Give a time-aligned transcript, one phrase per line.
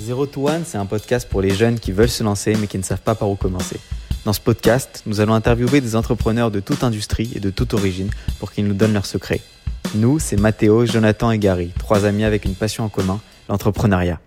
[0.00, 2.78] Zero to One, c'est un podcast pour les jeunes qui veulent se lancer mais qui
[2.78, 3.78] ne savent pas par où commencer.
[4.24, 8.08] Dans ce podcast, nous allons interviewer des entrepreneurs de toute industrie et de toute origine
[8.38, 9.42] pour qu'ils nous donnent leurs secrets.
[9.94, 14.20] Nous, c'est Mathéo, Jonathan et Gary, trois amis avec une passion en commun, l'entrepreneuriat.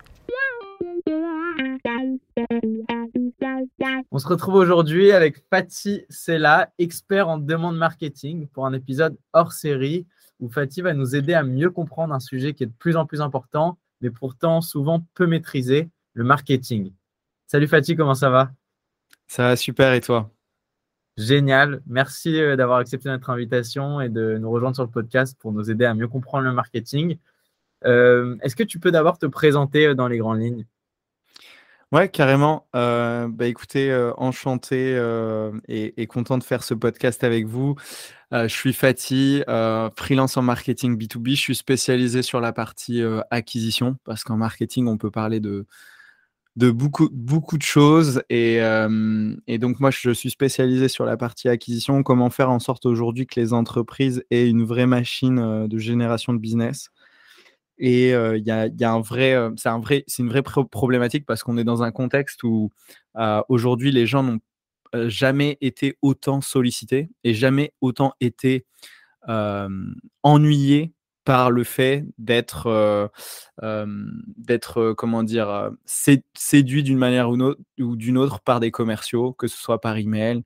[4.12, 9.52] On se retrouve aujourd'hui avec Fatih Sella, expert en demande marketing, pour un épisode hors
[9.52, 10.06] série
[10.38, 13.06] où Fatih va nous aider à mieux comprendre un sujet qui est de plus en
[13.06, 16.92] plus important, mais pourtant souvent peu maîtrisé, le marketing.
[17.46, 18.52] Salut Fatih, comment ça va?
[19.26, 20.30] Ça va super et toi?
[21.16, 21.80] Génial.
[21.86, 25.70] Merci euh, d'avoir accepté notre invitation et de nous rejoindre sur le podcast pour nous
[25.70, 27.16] aider à mieux comprendre le marketing.
[27.86, 30.66] Euh, est-ce que tu peux d'abord te présenter euh, dans les grandes lignes?
[31.92, 32.66] Ouais, carrément.
[32.72, 34.96] bah, écoutez, enchanté
[35.68, 37.76] et, et, content de faire ce podcast avec vous.
[38.32, 39.42] je suis Fatih,
[39.96, 41.30] freelance en marketing B2B.
[41.30, 45.66] Je suis spécialisé sur la partie acquisition parce qu'en marketing, on peut parler de,
[46.56, 48.22] de beaucoup, beaucoup de choses.
[48.28, 48.56] Et,
[49.46, 52.02] et, donc, moi, je suis spécialisé sur la partie acquisition.
[52.02, 56.38] Comment faire en sorte aujourd'hui que les entreprises aient une vraie machine de génération de
[56.38, 56.90] business?
[57.78, 61.58] Et il y, a, un vrai, c'est un vrai, c'est une vraie problématique parce qu'on
[61.58, 62.70] est dans un contexte où
[63.48, 64.40] aujourd'hui les gens n'ont
[65.08, 68.64] jamais été autant sollicités et jamais autant été
[70.22, 70.92] ennuyés
[71.24, 73.10] par le fait d'être,
[74.36, 79.80] d'être, comment dire, séduit d'une manière ou d'une autre par des commerciaux, que ce soit
[79.80, 80.42] par email,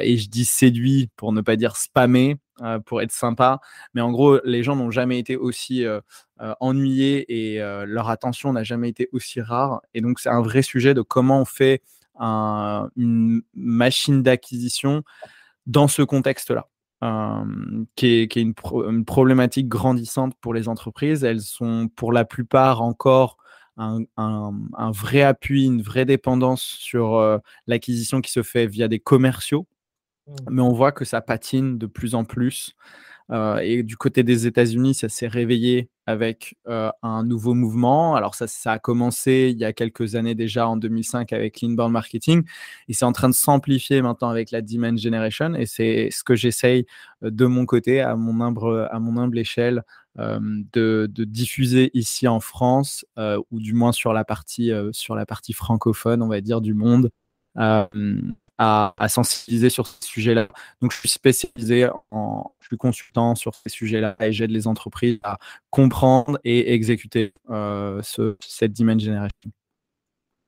[0.00, 2.38] et je dis séduit pour ne pas dire spammer,
[2.86, 3.60] pour être sympa.
[3.94, 5.84] Mais en gros, les gens n'ont jamais été aussi
[6.60, 9.80] ennuyés et leur attention n'a jamais été aussi rare.
[9.94, 11.82] Et donc, c'est un vrai sujet de comment on fait
[12.18, 15.02] une machine d'acquisition
[15.66, 16.68] dans ce contexte-là.
[17.96, 18.54] qui est, une,
[19.04, 21.24] problématique grandissante pour les entreprises.
[21.24, 23.36] Elles sont pour la plupart encore
[23.76, 29.66] un, vrai appui, une vraie dépendance sur l'acquisition qui se fait via des commerciaux.
[30.26, 30.34] Mmh.
[30.50, 32.74] mais on voit que ça patine de plus en plus.
[33.32, 38.14] Euh, et du côté des États-Unis, ça s'est réveillé avec euh, un nouveau mouvement.
[38.14, 41.92] Alors ça, ça a commencé il y a quelques années déjà, en 2005, avec l'inbound
[41.92, 42.44] marketing,
[42.88, 45.54] et c'est en train de s'amplifier maintenant avec la demand generation.
[45.54, 46.86] Et c'est ce que j'essaye
[47.24, 49.82] euh, de mon côté, à mon humble, à mon humble échelle,
[50.18, 53.04] de, diffuser ici en France,
[53.50, 57.10] ou du moins sur la partie, sur la partie francophone, on va dire, du monde
[58.58, 60.48] à, sensibiliser sur ces sujets-là.
[60.80, 65.18] Donc, je suis spécialisé en, je suis consultant sur ces sujets-là et j'aide les entreprises
[65.22, 65.38] à
[65.70, 69.50] comprendre et exécuter euh, ce, cette demand generation.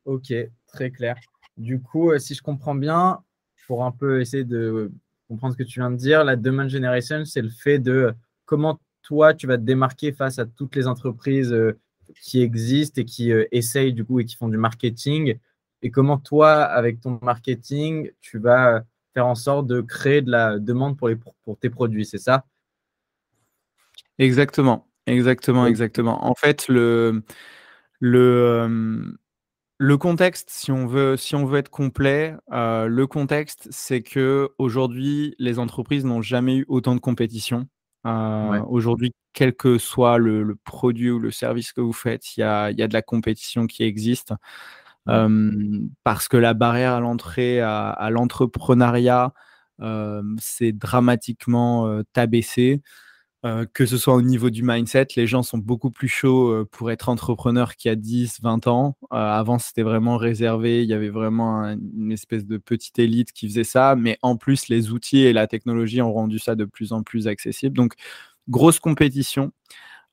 [0.05, 0.33] Ok,
[0.67, 1.17] très clair.
[1.57, 3.23] Du coup, euh, si je comprends bien,
[3.67, 4.91] pour un peu essayer de
[5.29, 8.15] comprendre ce que tu viens de dire, la demand generation, c'est le fait de
[8.47, 11.79] comment toi, tu vas te démarquer face à toutes les entreprises euh,
[12.23, 15.39] qui existent et qui essayent du coup et qui font du marketing
[15.83, 18.85] et comment toi, avec ton marketing, tu vas
[19.15, 22.45] faire en sorte de créer de la demande pour, les, pour tes produits, c'est ça?
[24.19, 26.25] Exactement, exactement, exactement.
[26.25, 27.23] En fait, le,
[28.01, 29.19] le, euh,
[29.79, 34.51] le contexte, si on veut, si on veut être complet, euh, le contexte, c'est que
[34.59, 37.69] aujourd'hui, les entreprises n'ont jamais eu autant de compétition.
[38.07, 42.43] Euh, aujourd'hui, quel que soit le, produit ou le service que vous faites, il y
[42.43, 44.33] a, y a, de la compétition qui existe
[45.07, 49.33] parce que la barrière à l'entrée à, l'entrepreneuriat
[50.39, 52.83] s'est dramatiquement tabaissée.
[53.73, 57.09] que ce soit au niveau du mindset, les gens sont beaucoup plus chauds pour être
[57.09, 58.97] entrepreneur qu'il y a 10, 20 ans.
[59.11, 63.65] avant, c'était vraiment réservé, il y avait vraiment une espèce de petite élite qui faisait
[63.65, 67.03] ça, mais en plus, les outils et la technologie ont rendu ça de plus en
[67.03, 67.77] plus accessible.
[67.77, 67.95] Donc,
[68.49, 69.53] grosse compétition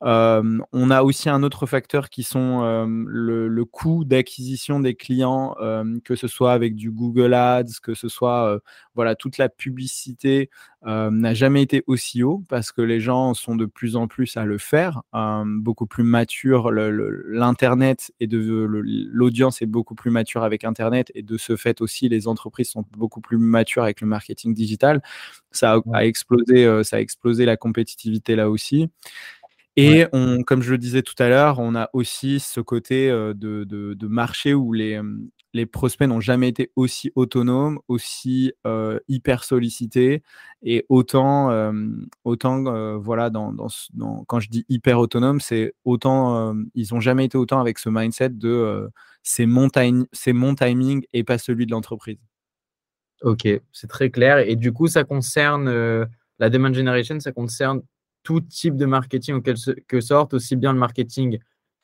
[0.02, 5.56] on a aussi un autre facteur qui sont le, coût d'acquisition des clients,
[6.04, 8.60] que ce soit avec du Google Ads, que ce soit
[8.94, 10.50] voilà toute la publicité
[10.86, 14.46] n'a jamais été aussi haut parce que les gens sont de plus en plus à
[14.46, 15.02] le faire,
[15.46, 16.72] beaucoup plus mature.
[16.72, 18.38] L'internet et de
[18.72, 22.86] l'audience est beaucoup plus mature avec Internet et de ce fait aussi les entreprises sont
[22.98, 25.02] beaucoup plus matures avec le marketing digital.
[25.52, 28.90] Ça a, explosé, ça a explosé la compétitivité là aussi.
[29.78, 34.08] Et on, comme je le disais tout à l'heure, on a aussi ce côté de,
[34.08, 35.02] marché où les,
[35.54, 38.54] les prospects n'ont jamais été aussi autonomes, aussi
[39.10, 40.24] hyper sollicités
[40.64, 41.74] et autant,
[42.24, 47.38] autant voilà, dans, dans, quand je dis hyper autonome, c'est autant, ils n'ont jamais été
[47.38, 48.90] autant avec ce mindset de
[49.24, 49.70] c'est mon,
[50.28, 52.20] mon timing et pas celui de l'entreprise.
[53.24, 54.38] Ok, c'est très clair.
[54.38, 55.70] Et du coup, ça concerne
[56.40, 57.82] la demand generation, ça concerne
[58.26, 61.40] tout type de marketing en quelque sorte, aussi bien le marketing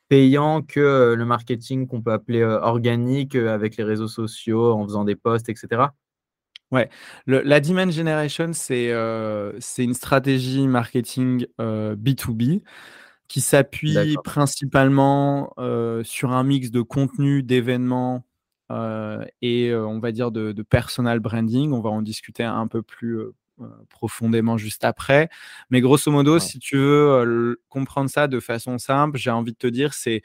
[0.10, 5.16] payant que le marketing qu'on peut appeler organique avec les réseaux sociaux en faisant des
[5.16, 5.84] posts, etc.
[6.72, 6.90] Ouais,
[7.28, 8.90] la demand generation, c'est
[9.78, 12.62] une stratégie marketing B2B
[13.30, 15.54] qui s'appuie principalement
[16.04, 18.26] sur un mix de contenu, d'événements
[19.42, 21.72] et on va dire de, de, personal branding.
[21.72, 23.34] On va en discuter un peu plus euh,
[23.90, 25.30] profondément juste après.
[25.70, 29.58] Mais grosso modo, si tu veux euh, comprendre ça de façon simple, j'ai envie de
[29.58, 30.22] te dire, c'est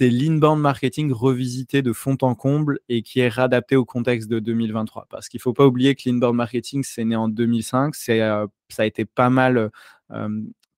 [0.00, 5.06] l'inbound marketing revisité de fond en comble et qui est réadapté au contexte de 2023.
[5.10, 7.94] Parce qu'il ne faut pas oublier que l'inbound marketing, c'est né en 2005.
[8.08, 9.70] Euh, ça a été pas mal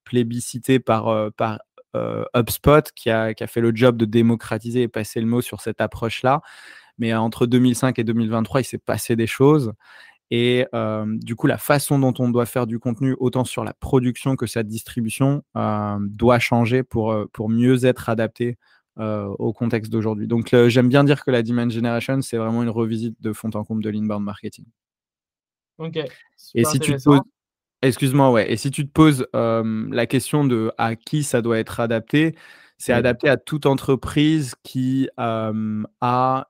[0.05, 1.61] plébiscité par, par
[2.35, 5.61] HubSpot qui a, qui a, fait le job de démocratiser et passer le mot sur
[5.61, 6.43] cette approche-là.
[6.99, 9.73] Mais entre 2005 et 2023, il s'est passé des choses.
[10.35, 10.65] Et
[11.21, 14.47] du coup, la façon dont on doit faire du contenu, autant sur la production que
[14.47, 18.57] sa distribution, doit changer pour, pour mieux être adapté
[18.97, 20.27] au contexte d'aujourd'hui.
[20.27, 23.63] Donc, j'aime bien dire que la Demand Generation, c'est vraiment une revisite de fond en
[23.63, 24.65] comble de l'inbound marketing.
[25.77, 25.99] Ok.
[26.55, 27.21] Et si tu te poses,
[27.83, 28.51] excuse-moi, ouais.
[28.51, 32.35] Et si tu te poses la question de à qui ça doit être adapté,
[32.83, 35.53] c'est adapté à toute entreprise qui a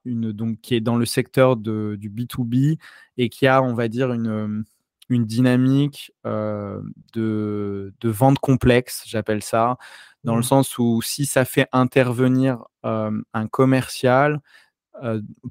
[0.06, 2.78] une donc qui est dans le secteur de, du B2B
[3.18, 4.64] et qui a, on va dire, une,
[5.10, 6.82] une dynamique de,
[7.12, 9.76] de, vente complexe, j'appelle ça,
[10.24, 10.44] dans le mmh.
[10.44, 14.40] sens où si ça fait intervenir un commercial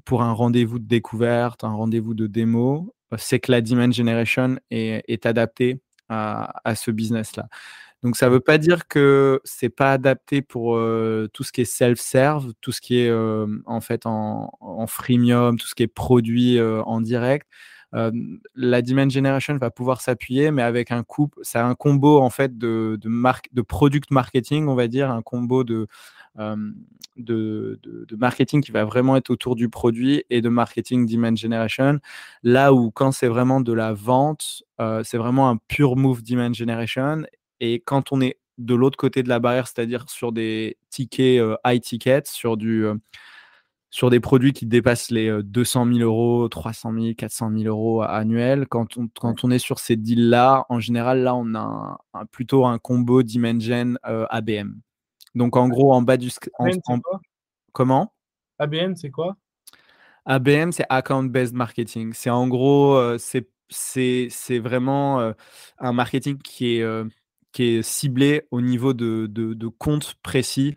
[0.04, 5.04] pour un rendez-vous de découverte, un rendez-vous de démo, c'est que la demand generation est,
[5.06, 7.46] est adaptée à, à ce business-là.
[8.02, 10.76] Donc ça ne veut pas dire que c'est pas adapté pour
[11.32, 13.12] tout ce qui est self-serve, tout ce qui est
[13.66, 17.46] en fait en, freemium, tout ce qui est produit en direct.
[17.92, 22.58] la demand generation va pouvoir s'appuyer, mais avec un couple, c'est un combo en fait
[22.58, 23.08] de, de,
[23.52, 25.86] de product marketing, on va dire, un combo de,
[26.36, 32.00] de, de, marketing qui va vraiment être autour du produit et de marketing demand generation.
[32.42, 34.64] Là où quand c'est vraiment de la vente,
[35.04, 37.22] c'est vraiment un pure move demand generation
[37.62, 41.56] et quand on est de l'autre côté de la barrière, c'est-à-dire sur des tickets euh,
[41.64, 42.96] high tickets, sur, du, euh,
[43.88, 48.66] sur des produits qui dépassent les 200 000 euros, 300 000, 400 000 euros annuels,
[48.66, 51.98] quand on, quand on est sur ces deals-là, en général, là, on a
[52.32, 54.74] plutôt un combo Dimension euh, ABM.
[55.36, 56.30] Donc, en gros, en bas du.
[57.72, 58.12] comment?
[58.58, 59.36] ABM, c'est quoi?
[60.26, 62.12] ABM, c'est Account Based Marketing.
[62.12, 65.32] C'est en gros, c'est vraiment
[65.78, 67.04] un marketing qui est
[67.52, 70.74] qui est ciblé au niveau de, de, comptes précis.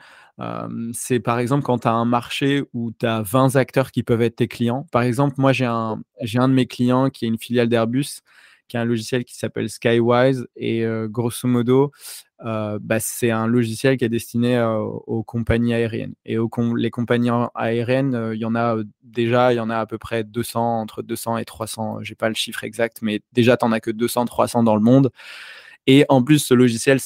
[0.93, 4.21] c'est par exemple quand tu as un marché où tu as 20 acteurs qui peuvent
[4.21, 4.85] être tes clients.
[4.91, 8.21] Par exemple, moi, j'ai un, j'ai un de mes clients qui est une filiale d'Airbus,
[8.67, 10.47] qui a un logiciel qui s'appelle Skywise.
[10.55, 11.91] Et grosso modo,
[12.39, 16.15] bah, c'est un logiciel qui est destiné aux compagnies aériennes.
[16.25, 19.85] Et aux les compagnies aériennes, il y en a déjà, il y en a à
[19.85, 21.99] peu près 200, entre 200 et 300.
[22.01, 24.75] Je n'ai pas le chiffre exact, mais déjà, tu n'en as que 200, 300 dans
[24.75, 25.11] le monde.
[25.87, 26.99] Et en plus, ce logiciel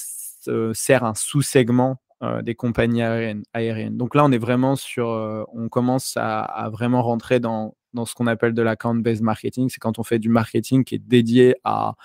[0.74, 5.70] sert un sous-segment euh, des compagnies aériennes, Donc là, on est vraiment sur, euh, on
[5.70, 9.70] commence à, vraiment rentrer dans, dans ce qu'on appelle de l'account-based marketing.
[9.70, 11.96] C'est quand on fait du marketing qui est dédié à,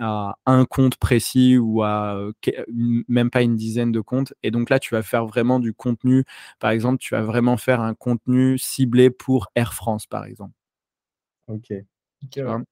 [0.00, 2.16] à un compte précis ou à
[3.08, 4.34] même pas une dizaine de comptes.
[4.42, 6.24] Et donc là, tu vas faire vraiment du contenu.
[6.60, 10.54] Par exemple, tu vas vraiment faire un contenu ciblé pour Air France, par exemple.
[11.48, 12.66] Ok.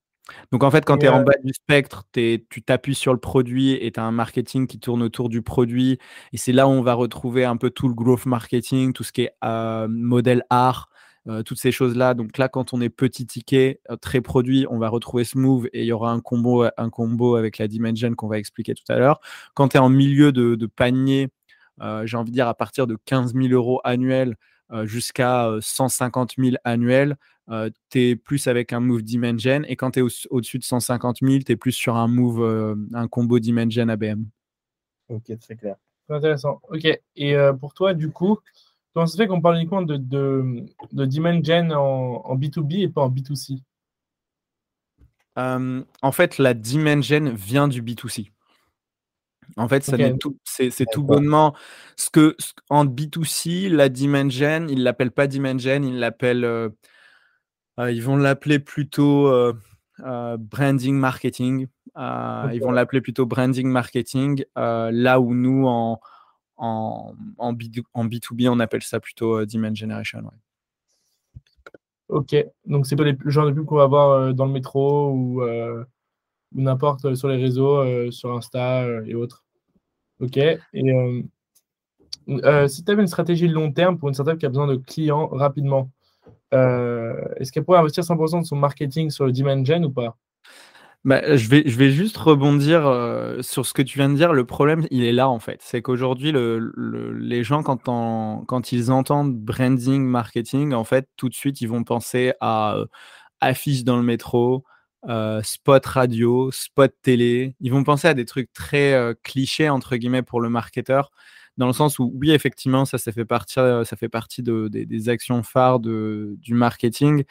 [0.53, 3.73] Donc en fait, quand tu es en bas du spectre, tu t'appuies sur le produit
[3.73, 5.99] et tu as un marketing qui tourne autour du produit.
[6.33, 9.13] Et c'est là où on va retrouver un peu tout le growth marketing, tout ce
[9.13, 10.89] qui est euh, modèle art,
[11.29, 12.15] euh, toutes ces choses-là.
[12.15, 15.83] Donc là, quand on est petit ticket, très produit, on va retrouver ce move et
[15.83, 18.97] il y aura un combo, un combo avec la Dimension qu'on va expliquer tout à
[18.97, 19.21] l'heure.
[19.55, 21.29] Quand tu es en milieu de, de panier,
[22.05, 24.37] j'ai envie de dire à partir de 15 000 euros annuels
[24.85, 27.17] jusqu'à 150 000 annuels,
[27.49, 29.63] tu es plus avec un move Dimension.
[29.67, 33.09] Et quand tu es au-dessus de 150 000, tu es plus sur un move, un
[33.09, 34.25] combo Dimension ABM.
[35.09, 35.77] Ok, très clair.
[36.09, 36.61] Très intéressant.
[36.69, 36.87] Ok.
[37.17, 38.39] Et pour toi, du coup,
[38.95, 43.11] comment ça fait qu'on parle uniquement de, de, de Dimension en, B2B et pas en
[43.11, 43.61] B2C
[45.37, 48.31] En fait, la Dimension vient du B2C.
[49.57, 49.85] En fait,
[50.45, 51.55] c'est tout bonnement
[51.97, 52.37] ce que
[52.71, 56.71] en B2C, la Dimension, ils l'appellent pas Dimension, ils l'appellent euh,
[57.79, 59.53] ils vont l'appeler plutôt euh,
[60.01, 61.67] euh, branding marketing.
[61.97, 66.01] Ils vont l'appeler plutôt branding marketing, là où nous, en,
[66.57, 67.83] en, en, B, 2
[68.33, 70.31] b on appelle ça plutôt demand generation.
[72.09, 75.43] Ok, donc c'est pas le genre de pub qu'on va voir dans le métro ou,
[75.43, 79.45] ou n'importe sur les réseaux, sur Insta et autres.
[80.21, 80.61] Ok, et
[82.69, 85.29] si tu avais une stratégie long terme pour une startup qui a besoin de clients
[85.29, 85.91] rapidement,
[86.55, 90.17] est-ce qu'elle pourrait investir 100% de son marketing sur le demand gen ou pas?
[91.05, 94.33] Bah, je, vais, je vais juste rebondir euh, sur ce que tu viens de dire.
[94.33, 95.61] Le problème, il est là en fait.
[95.63, 96.73] C'est qu'aujourd'hui, le,
[97.13, 101.85] les gens, quand, quand ils entendent branding, marketing, en fait, tout de suite, ils vont
[101.85, 102.87] penser à euh,
[103.41, 104.65] affiches dans le métro,
[105.11, 107.55] euh, spot radio, spot télé.
[107.61, 111.11] Ils vont penser à des trucs très clichés, entre guillemets, pour le marketeur.
[111.57, 115.09] Dans le sens où, oui, effectivement, ça, ça fait partie, ça fait partie de, des
[115.09, 117.25] actions phares du marketing.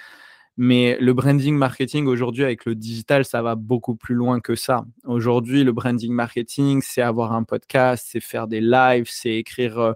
[0.57, 4.85] Mais le branding marketing aujourd'hui avec le digital, ça va beaucoup plus loin que ça.
[5.03, 9.93] Aujourd'hui, le branding marketing, c'est avoir un podcast, c'est faire des lives, c'est écrire euh,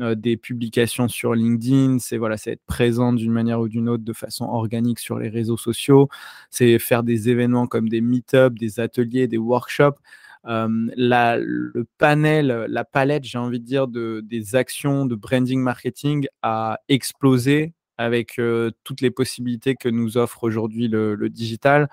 [0.00, 4.04] euh, des publications sur LinkedIn, c'est voilà, c'est être présent d'une manière ou d'une autre
[4.04, 6.08] de façon organique sur les réseaux sociaux,
[6.50, 9.98] c'est faire des événements comme des meet-ups, des ateliers, des workshops.
[10.46, 15.60] Euh, la, le panel, la palette, j'ai envie de dire, de, des actions de branding
[15.60, 18.40] marketing a explosé avec
[18.84, 21.88] toutes les possibilités que nous offre aujourd'hui le, digital.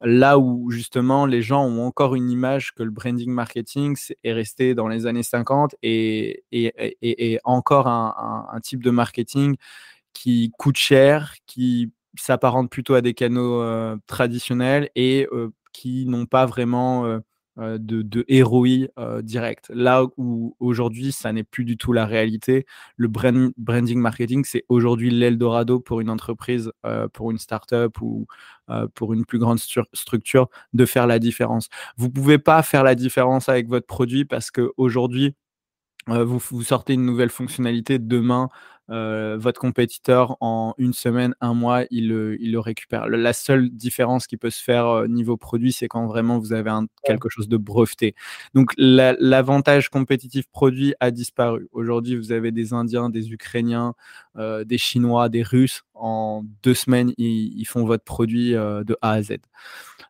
[0.00, 4.74] Là où justement les gens ont encore une image que le branding marketing est resté
[4.74, 9.56] dans les années 50 et, et, encore un, type de marketing
[10.14, 13.62] qui coûte cher, qui s'apparente plutôt à des canaux
[14.06, 15.28] traditionnels et
[15.72, 17.20] qui n'ont pas vraiment euh,
[17.58, 19.70] de, de héroïe euh, direct.
[19.74, 22.66] Là où aujourd'hui, ça n'est plus du tout la réalité.
[22.96, 28.26] Le branding marketing, c'est aujourd'hui l'Eldorado pour une entreprise, euh, pour une startup ou
[28.94, 29.58] pour une plus grande
[29.92, 31.68] structure de faire la différence.
[31.98, 35.34] Vous ne pouvez pas faire la différence avec votre produit parce qu'aujourd'hui,
[36.06, 38.48] vous, vous, sortez une nouvelle fonctionnalité demain,
[38.92, 43.08] euh, votre compétiteur en une semaine, un mois, il le, il le récupère.
[43.08, 46.68] La seule différence qui peut se faire euh, niveau produit, c'est quand vraiment vous avez
[46.68, 48.14] un, quelque chose de breveté.
[48.52, 51.68] Donc l'avantage compétitif produit a disparu.
[51.72, 53.94] Aujourd'hui, vous avez des Indiens, des Ukrainiens,
[54.36, 55.82] euh, des Chinois, des Russes.
[55.94, 59.36] En deux semaines, ils, ils font votre produit de A à Z.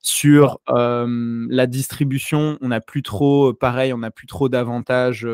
[0.00, 5.26] Sur la distribution, on n'a plus trop, pareil, on n'a plus trop d'avantages.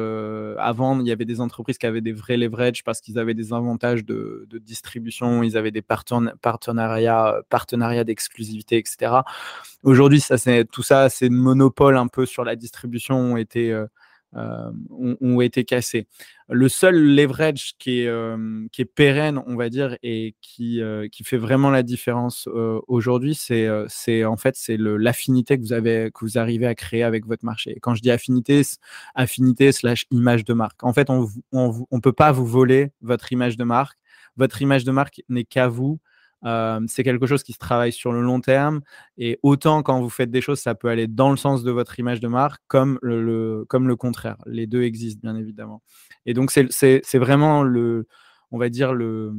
[0.58, 3.52] avant, il y avait des entreprises qui avaient des vrais leverage parce qu'ils avaient des
[3.52, 9.22] avantages de, distribution, ils avaient des partenariats, partenariats d'exclusivité, etc.
[9.82, 13.72] Aujourd'hui, ça, tout ça, ces monopoles un peu sur la distribution ont été
[14.36, 16.06] euh, ont, été cassés.
[16.50, 21.08] Le seul leverage qui est, euh, qui est pérenne, on va dire, et qui, euh,
[21.08, 22.46] qui fait vraiment la différence
[22.88, 27.02] aujourd'hui, c'est c'est en fait c'est l'affinité que vous avez que vous arrivez à créer
[27.02, 27.78] avec votre marché.
[27.80, 28.60] Quand je dis affinité,
[29.14, 30.84] affinité slash image de marque.
[30.84, 33.98] En fait, on on peut pas vous voler votre image de marque.
[34.36, 36.00] Votre image de marque n'est qu'à vous
[36.42, 38.80] c'est quelque chose qui se travaille sur le long terme.
[39.16, 41.98] Et autant quand vous faites des choses, ça peut aller dans le sens de votre
[41.98, 44.36] image de marque, comme le, comme le contraire.
[44.46, 45.82] Les deux existent, bien évidemment.
[46.26, 48.06] Et donc, c'est vraiment le,
[48.50, 49.32] on va dire, le,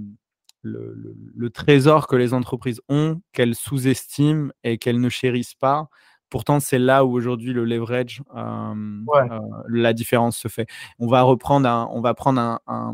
[0.62, 5.90] le, trésor que les entreprises ont, qu'elles sous-estiment et qu'elles ne chérissent pas.
[6.30, 10.68] Pourtant, c'est là où aujourd'hui le leverage, la différence se fait.
[11.00, 12.94] On va reprendre on va prendre un, un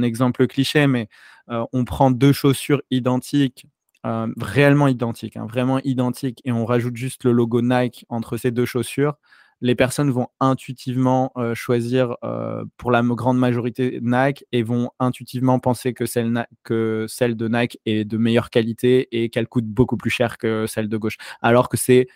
[0.00, 1.08] exemple cliché, mais
[1.50, 3.66] euh, on prend deux chaussures identiques,
[4.06, 8.50] euh, réellement identiques, hein, vraiment identiques, et on rajoute juste le logo Nike entre ces
[8.50, 9.16] deux chaussures,
[9.60, 12.16] les personnes vont intuitivement euh, choisir
[12.78, 17.78] pour la grande majorité Nike et vont intuitivement penser que celle, que celle de Nike
[17.86, 21.16] est de meilleure qualité et qu'elle coûte beaucoup plus cher que celle de gauche.
[21.42, 22.08] Alors que c'est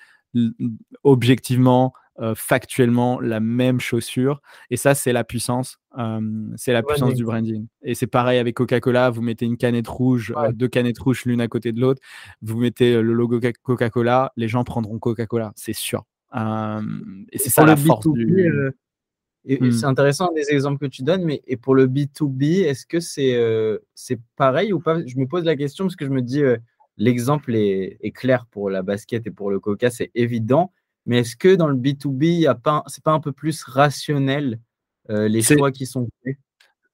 [1.05, 4.41] objectivement euh, factuellement la même chaussure.
[4.71, 5.79] Et ça, c'est la puissance.
[5.99, 6.21] Euh,
[6.57, 7.67] c'est la puissance du branding.
[7.83, 9.11] Et c'est pareil avec Coca-Cola.
[9.11, 12.01] Vous mettez une canette rouge, euh, deux canettes rouges l'une à côté de l'autre.
[12.41, 14.33] Vous mettez le logo Coca-Cola.
[14.37, 16.07] Les gens prendront Coca-Cola, c'est sûr.
[16.35, 18.51] et c'est ça la force du...
[19.49, 19.71] Hmm.
[19.71, 23.39] c'est intéressant des exemples que tu donnes, mais et pour le B2B, est-ce que c'est
[23.95, 25.05] c'est pareil ou pas?
[25.07, 26.43] Je me pose la question parce que je me dis,
[26.97, 30.73] l'exemple est, est, clair pour la basket et pour le Coca, c'est évident.
[31.07, 34.61] Mais est-ce que dans le B2B, ce n'est pas un peu plus rationnel
[35.11, 36.37] euh, les choix qui sont faits?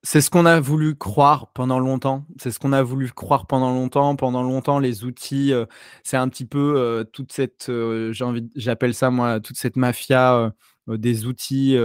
[0.05, 2.27] c'est ce qu'on a voulu croire pendant longtemps.
[2.37, 4.17] C'est ce qu'on a voulu croire pendant longtemps.
[4.17, 5.65] Pendant longtemps, les outils, euh,
[6.03, 7.71] c'est un petit peu euh, toute cette,
[8.11, 10.53] j'ai envie, j'appelle ça moi, toute cette mafia
[10.89, 11.77] des outils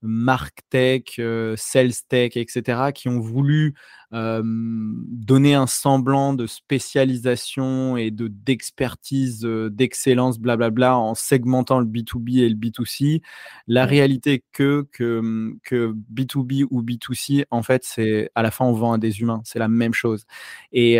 [0.00, 1.20] Marktech,
[1.56, 3.74] Sales Tech, etc., qui ont voulu
[4.12, 12.48] donner un semblant de spécialisation et de d'expertise, d'excellence, blablabla, en segmentant le B2B et
[12.48, 13.22] le B2C.
[13.66, 18.72] La réalité que, que, que B2B ou B2C, en fait, c'est à la fin, on
[18.72, 19.42] vend à des humains.
[19.44, 20.24] C'est la même chose.
[20.72, 20.98] Et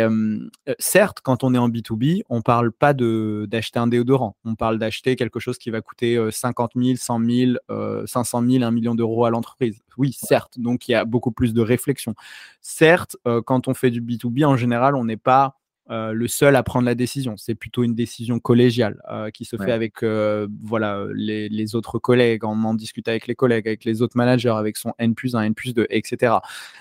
[0.79, 4.35] certes, quand on est en B2B, on parle pas d'acheter un déodorant.
[4.45, 8.71] On parle d'acheter quelque chose qui va coûter 50 000, 100 000, 500 000, 1
[8.71, 9.81] million d'euros à l'entreprise.
[9.97, 10.59] Oui, certes.
[10.59, 12.15] Donc, il y a beaucoup plus de réflexion.
[12.61, 15.57] Certes, quand on fait du B2B, en général, on n'est pas
[15.89, 17.35] euh, le seul à prendre la décision.
[17.37, 22.43] C'est plutôt une décision collégiale euh, qui se fait avec euh, voilà, les, autres collègues,
[22.43, 25.43] on en discute avec les collègues, avec les autres managers, avec son N plus 1,
[25.43, 26.35] N plus 2, etc.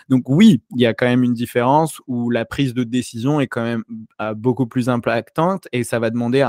[0.08, 3.46] Donc oui, il y a quand même une différence où la prise de décision est
[3.46, 3.84] quand même
[4.34, 6.44] beaucoup plus impactante et ça va demander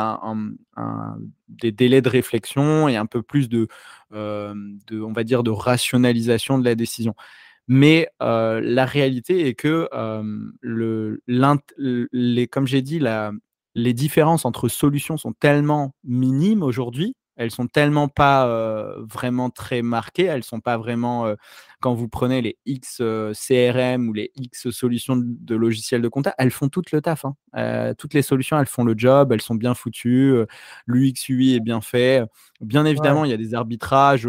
[1.50, 3.68] des délais de réflexion et un peu plus de,
[4.12, 7.14] de, on va dire, de rationalisation de la décision.
[7.68, 9.88] Mais la réalité est que,
[12.52, 13.00] comme j'ai dit,
[13.76, 18.48] les différences entre solutions sont tellement minimes aujourd'hui elles sont tellement pas
[19.14, 21.32] vraiment très marquées, elles sont pas vraiment
[21.80, 23.02] quand vous prenez les X
[23.34, 27.26] CRM ou les X solutions de logiciels de compta, elles font tout le taf.
[27.26, 27.94] Hein.
[27.98, 30.36] toutes les solutions, elles font le job, elles sont bien foutues,
[30.86, 32.24] l'UX UI est bien fait.
[32.62, 34.28] Bien évidemment, il y a des arbitrages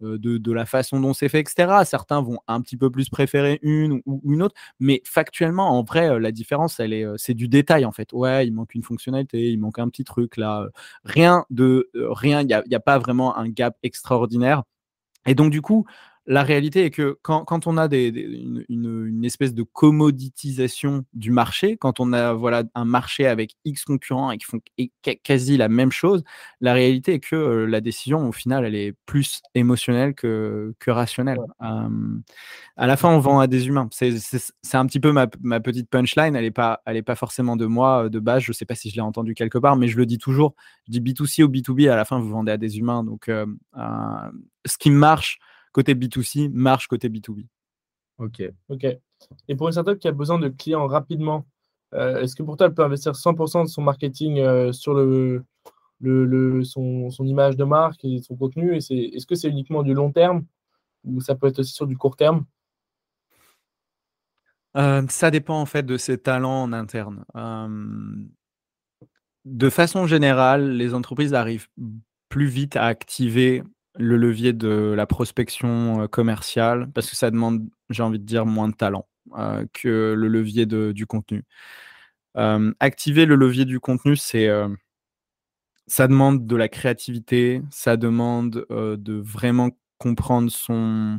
[0.00, 1.84] de, la façon dont c'est fait, etc.
[1.84, 6.18] Certains vont un petit peu plus préférer une ou, une autre, mais factuellement, en vrai,
[6.18, 8.12] la différence, elle est, c'est du détail en fait.
[8.12, 10.66] Ouais, il manque une fonctionnalité, il manque un petit truc là.
[11.04, 14.62] Rien de rien, il n'y a, pas vraiment un gap extraordinaire.
[15.26, 15.86] Et donc, du coup,
[16.30, 18.08] la réalité est que quand, on a des,
[18.68, 24.30] une, espèce de commoditisation du marché, quand on a voilà, un marché avec X concurrents
[24.30, 24.60] et qui font
[25.24, 26.22] quasi la même chose,
[26.60, 30.90] la réalité est que euh, la décision, au final, elle est plus émotionnelle que, que
[30.90, 31.38] rationnelle.
[31.60, 33.88] à la fin, on vend à des humains.
[33.90, 34.12] C'est
[34.74, 35.28] un petit peu ma,
[35.60, 36.36] petite punchline.
[36.36, 38.42] Elle n'est pas, pas forcément de moi euh, de base.
[38.42, 40.54] Je ne sais pas si je l'ai entendu quelque part, mais je le dis toujours.
[40.86, 43.02] Je dis B2C ou B2B, à la fin, vous vendez à des humains.
[43.02, 43.46] Donc, euh,
[44.66, 45.38] ce qui marche,
[45.78, 47.46] côté B2C marche côté B2B.
[48.18, 48.42] Ok.
[48.68, 48.84] Ok.
[49.46, 51.46] Et pour une startup qui a besoin de clients rapidement,
[51.94, 55.44] euh, est-ce que pour toi, elle peut investir 100% de son marketing euh, sur le,
[56.00, 58.74] le, son, son, image de marque et son contenu?
[58.74, 60.44] Et Est-ce que c'est uniquement du long terme
[61.04, 62.44] ou ça peut être aussi sur du court terme?
[64.76, 67.24] Euh, ça dépend en fait de ses talents en interne.
[69.44, 71.68] de façon générale, les entreprises arrivent
[72.28, 73.62] plus vite à activer
[73.98, 78.46] le levier de la prospection euh, commerciale parce que ça demande, j'ai envie de dire,
[78.46, 79.06] moins de talent
[79.36, 81.44] euh, que le levier du contenu.
[82.36, 84.48] Euh, activer le levier du contenu, c'est
[85.86, 91.18] ça demande de la créativité, ça demande de vraiment comprendre son,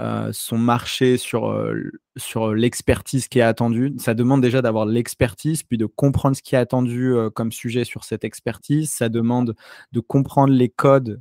[0.00, 3.92] euh, son marché sur, euh, sur l'expertise qui est attendue.
[3.98, 7.84] Ça demande déjà d'avoir l'expertise, puis de comprendre ce qui est attendu euh, comme sujet
[7.84, 8.90] sur cette expertise.
[8.90, 9.54] Ça demande
[9.92, 11.20] de comprendre les codes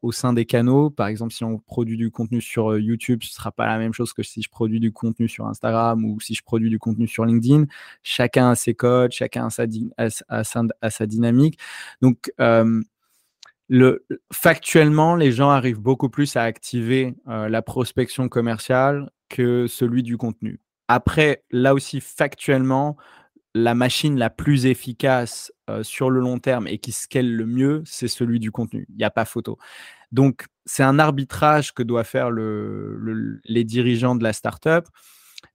[0.00, 0.88] au sein des canaux.
[0.88, 3.92] Par exemple, si on produit du contenu sur YouTube, ce ne sera pas la même
[3.92, 7.06] chose que si je produis du contenu sur Instagram ou si je produis du contenu
[7.06, 7.66] sur LinkedIn.
[8.02, 11.58] Chacun a ses codes, chacun a sa, a sa dynamique.
[12.00, 12.32] Donc,
[13.68, 20.02] le, factuellement, les gens arrivent beaucoup plus à activer euh, la prospection commerciale que celui
[20.02, 20.60] du contenu.
[20.88, 22.96] Après, là aussi, factuellement,
[23.54, 27.82] la machine la plus efficace euh, sur le long terme et qui scale le mieux,
[27.84, 28.86] c'est celui du contenu.
[28.88, 29.58] Il n'y a pas photo.
[30.12, 34.86] Donc, c'est un arbitrage que doivent faire les dirigeants de la startup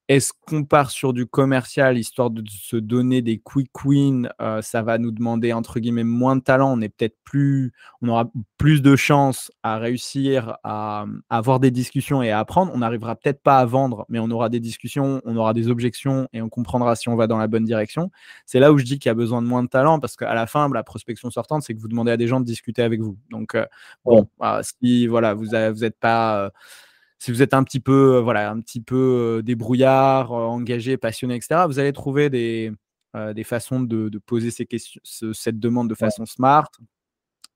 [0.08, 4.82] est-ce qu'on part sur du commercial histoire de se donner des quick wins euh, Ça
[4.82, 6.76] va nous demander entre guillemets moins de talent.
[6.76, 12.22] On est peut-être plus, on aura plus de chances à réussir à, avoir des discussions
[12.22, 12.70] et à apprendre.
[12.74, 16.28] On n'arrivera peut-être pas à vendre, mais on aura des discussions, on aura des objections
[16.34, 18.10] et on comprendra si on va dans la bonne direction.
[18.44, 20.34] C'est là où je dis qu'il y a besoin de moins de talent parce qu'à
[20.34, 23.00] la fin, la prospection sortante, c'est que vous demandez à des gens de discuter avec
[23.00, 23.16] vous.
[23.30, 23.64] Donc euh,
[24.04, 26.50] bon, bah, si voilà, vous n'êtes pas euh,
[27.24, 30.98] si vous êtes un petit peu, euh, voilà, un petit peu euh, débrouillard, euh, engagé,
[30.98, 32.70] passionné, etc., vous allez trouver des,
[33.32, 35.00] des façons de, poser ces questions,
[35.32, 36.68] cette demande de façon smart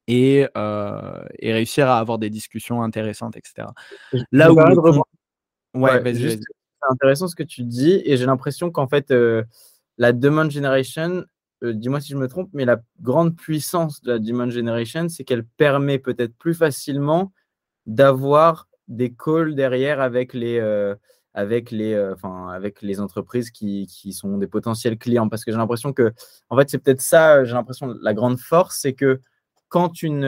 [0.07, 3.69] et, et, réussir à avoir des discussions intéressantes, etc.
[4.33, 4.57] Là où.
[5.75, 6.39] Ouais, c'est
[6.91, 9.13] intéressant ce que tu dis et j'ai l'impression qu'en fait,
[9.99, 11.25] la demand generation,
[11.61, 15.45] dis-moi si je me trompe, mais la grande puissance de la demand generation, c'est qu'elle
[15.45, 17.33] permet peut-être plus facilement
[17.85, 20.95] d'avoir des calls derrière avec les, euh,
[21.35, 22.15] avec les, euh,
[22.51, 25.29] avec les entreprises qui, qui, sont des potentiels clients.
[25.29, 26.13] Parce que j'ai l'impression que,
[26.51, 29.21] en fait, c'est peut-être ça, j'ai l'impression, la grande force, c'est que
[29.69, 30.25] quand une,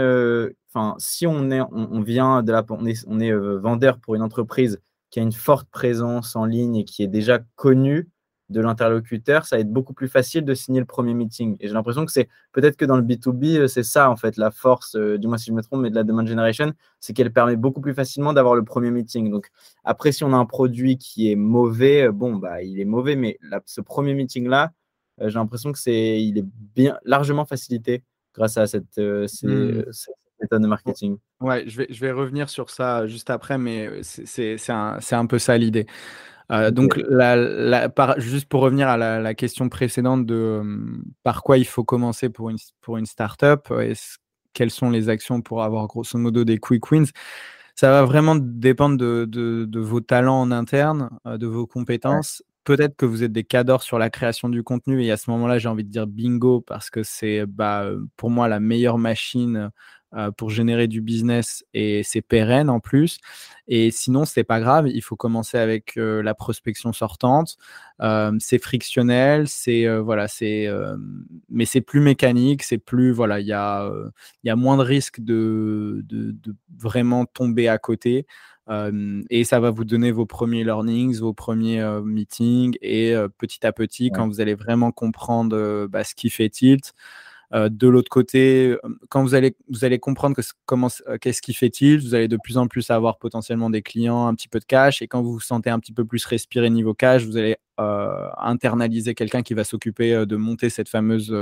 [0.73, 4.15] enfin, si on est, on, vient de la, on est, on est euh, vendeur pour
[4.15, 8.09] une entreprise qui a une forte présence en ligne et qui est déjà connue,
[8.51, 11.57] de l'interlocuteur, ça va être beaucoup plus facile de signer le premier meeting.
[11.61, 14.37] Et j'ai l'impression que c'est peut-être que dans le B2B, euh, c'est ça en fait
[14.37, 17.13] la force, euh, du moins si je me trompe, mais de la demand generation, c'est
[17.13, 19.31] qu'elle permet beaucoup plus facilement d'avoir le premier meeting.
[19.31, 19.51] Donc
[19.85, 23.15] après, si on a un produit qui est mauvais, euh, bon, bah, il est mauvais,
[23.15, 24.73] mais ce premier meeting-là,
[25.21, 28.03] j'ai l'impression que c'est il est bien largement facilité
[28.35, 29.83] grâce à cette, hmm.
[30.41, 31.19] méthode de marketing.
[31.41, 35.39] Ouais, je vais, je vais revenir sur ça juste après, mais c'est un, un, peu
[35.39, 35.87] ça l'idée.
[36.51, 41.05] Euh, donc, la, la, par, juste pour revenir à la, la question précédente de hum,
[41.23, 43.73] par quoi il faut commencer pour une, pour une startup,
[44.53, 47.11] quelles sont les actions pour avoir grosso modo des quick wins,
[47.75, 52.43] ça va vraiment dépendre de, de, de vos talents en interne, euh, de vos compétences.
[52.65, 55.59] Peut-être que vous êtes des cadors sur la création du contenu et à ce moment-là,
[55.59, 57.87] j'ai envie de dire bingo parce que c'est bah,
[58.17, 59.71] pour moi la meilleure machine
[60.13, 63.19] euh, pour générer du business et c'est pérenne en plus.
[63.69, 67.59] Et sinon, c'est pas grave, il faut commencer avec euh, la prospection sortante.
[68.03, 70.69] Euh, c'est frictionnel, c'est voilà, c'est
[71.49, 73.89] mais c'est plus mécanique, c'est plus voilà, il y a
[74.43, 78.27] il y a moins de risques de, de, de vraiment tomber à côté.
[79.31, 82.77] et ça va vous donner vos premiers learnings, vos premiers meetings.
[82.83, 86.95] Et petit à petit, quand vous allez vraiment comprendre bah, ce qui fait tilt,
[87.53, 91.53] de l'autre côté, euh, quand vous allez, vous allez comprendre que comment, euh, qu'est-ce qui
[91.53, 94.65] fait-il, vous allez de plus en plus avoir potentiellement des clients, un petit peu de
[94.65, 97.57] cash, et quand vous vous sentez un petit peu plus respirer niveau cash, vous allez
[98.37, 101.35] internaliser quelqu'un qui va s'occuper de monter cette fameuse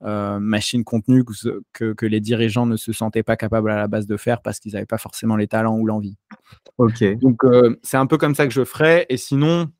[0.00, 4.16] machine contenu que, que, les dirigeants ne se sentaient pas capables à la base de
[4.16, 6.16] faire parce qu'ils n'avaient pas forcément les talents ou l'envie.
[6.78, 7.04] Ok.
[7.20, 7.42] Donc
[7.84, 9.06] c'est un peu comme ça que je ferais.
[9.08, 9.70] Et sinon,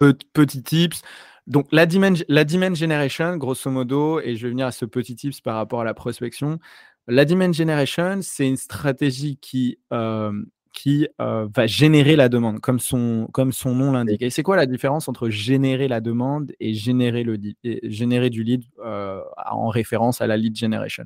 [0.00, 1.02] petit tips,
[1.46, 5.14] donc, la demand, la demand generation, grosso modo, et je vais venir à ce petit
[5.14, 6.58] tips par rapport à la prospection.
[7.06, 10.32] La demand generation, c'est une stratégie qui euh,
[10.76, 14.20] qui euh, va générer la demande, comme son, comme son nom l'indique.
[14.20, 17.38] Et c'est quoi la différence entre générer la demande et générer, le,
[17.84, 21.04] générer du lead euh, en référence à la lead generation?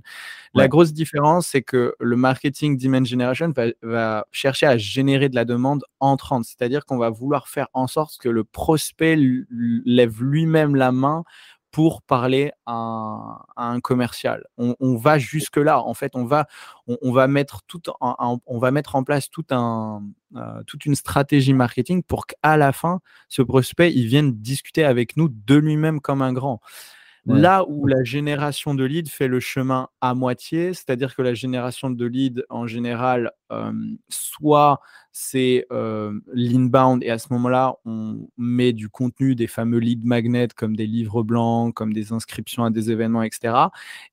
[0.54, 5.36] La grosse différence, c'est que le marketing demand generation va, va, chercher à générer de
[5.36, 9.16] la demande entrante, c'est-à-dire qu'on va vouloir faire en sorte que le prospect
[9.86, 11.22] lève lui-même la main
[11.70, 14.44] pour parler à, un commercial.
[14.56, 15.80] On, va jusque là.
[15.82, 16.46] En fait, on va,
[16.86, 20.02] on, va mettre tout, on va mettre en place tout un,
[20.36, 25.16] euh, toute une stratégie marketing pour qu'à la fin, ce prospect, il vienne discuter avec
[25.16, 26.60] nous de lui-même comme un grand.
[27.26, 31.90] Là où la génération de leads fait le chemin à moitié, c'est-à-dire que la génération
[31.90, 33.30] de leads, en général,
[34.08, 34.80] soit
[35.12, 35.66] c'est
[36.32, 40.86] l'inbound et à ce moment-là, on met du contenu, des fameux lead magnets comme des
[40.86, 43.54] livres blancs, comme des inscriptions à des événements, etc.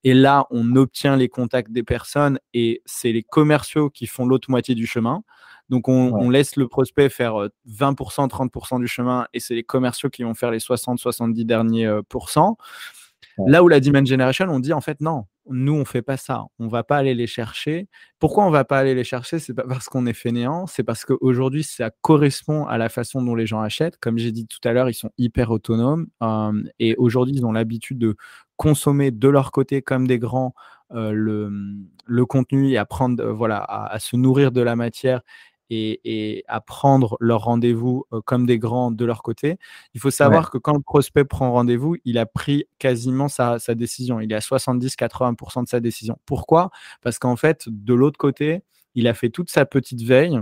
[0.04, 4.50] Et là, on obtient les contacts des personnes et c'est les commerciaux qui font l'autre
[4.50, 5.24] moitié du chemin.
[5.70, 10.24] Donc, on, laisse le prospect faire 20%, 30% du chemin et c'est les commerciaux qui
[10.24, 12.58] vont faire les 60, 70 derniers pourcents.
[13.46, 16.46] Là où la demand generation, on dit en fait non, nous on fait pas ça,
[16.60, 17.88] on va pas aller les chercher.
[18.20, 19.40] Pourquoi on va pas aller les chercher?
[19.40, 23.36] C'est pas parce qu'on est fainéant, c'est parce qu'aujourd'hui ça correspond à la façon dont
[23.36, 23.98] les gens achètent.
[23.98, 26.08] Comme j'ai dit tout à l'heure, ils sont hyper autonomes
[26.80, 28.16] et aujourd'hui ils ont l'habitude de
[28.58, 30.54] consommer de leur côté comme des grands
[30.92, 35.22] le, contenu et apprendre voilà à, se nourrir de la matière
[35.70, 39.58] et, à prendre leur rendez-vous euh, comme des grands de leur côté.
[39.94, 44.20] Il faut savoir que quand le prospect prend rendez-vous, il a pris quasiment sa, décision.
[44.20, 46.18] Il est à 70-80% de sa décision.
[46.26, 46.70] Pourquoi?
[47.02, 48.64] Parce qu'en fait, de l'autre côté,
[48.96, 50.40] il a fait toute sa petite veille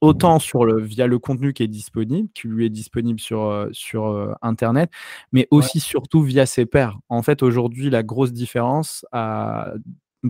[0.00, 3.68] autant sur le, via le contenu qui est disponible, qui lui est disponible sur, euh,
[3.72, 4.90] sur euh, Internet,
[5.32, 6.98] mais aussi surtout via ses pairs.
[7.08, 9.72] En fait, aujourd'hui, la grosse différence à,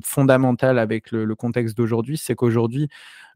[0.02, 2.88] fondamentale avec le, contexte d'aujourd'hui, c'est qu'aujourd'hui,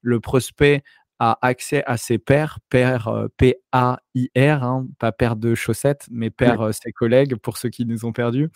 [0.03, 0.83] le prospect
[1.19, 6.61] a accès à ses pairs, pairs euh, P-A-I-R, hein, pas paire de chaussettes, mais pairs
[6.61, 8.49] euh, ses collègues, pour ceux qui nous ont perdus.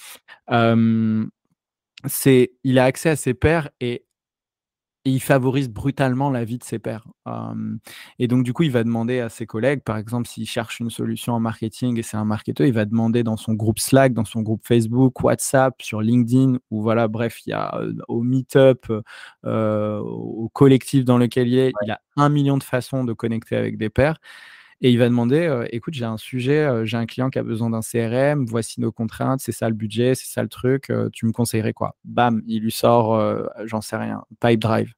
[2.07, 4.06] c'est, il a accès à ses pairs et
[5.07, 7.07] et il favorise brutalement la vie de ses pairs.
[8.19, 10.91] et donc, du coup, il va demander à ses collègues, par exemple, s'il cherche une
[10.91, 14.25] solution en marketing et c'est un marketeur, il va demander dans son groupe Slack, dans
[14.25, 18.93] son groupe Facebook, WhatsApp, sur LinkedIn, ou voilà, bref, il y a au Meetup,
[19.45, 23.79] au collectif dans lequel il est, il a un million de façons de connecter avec
[23.79, 24.19] des pairs.
[24.83, 27.81] Et il va demander, écoute, j'ai un sujet, j'ai un client qui a besoin d'un
[27.81, 31.73] CRM, voici nos contraintes, c'est ça le budget, c'est ça le truc, tu me conseillerais
[31.73, 31.97] quoi?
[32.05, 33.19] Bam, il lui sort,
[33.65, 34.93] j'en sais rien, Pipe Drive.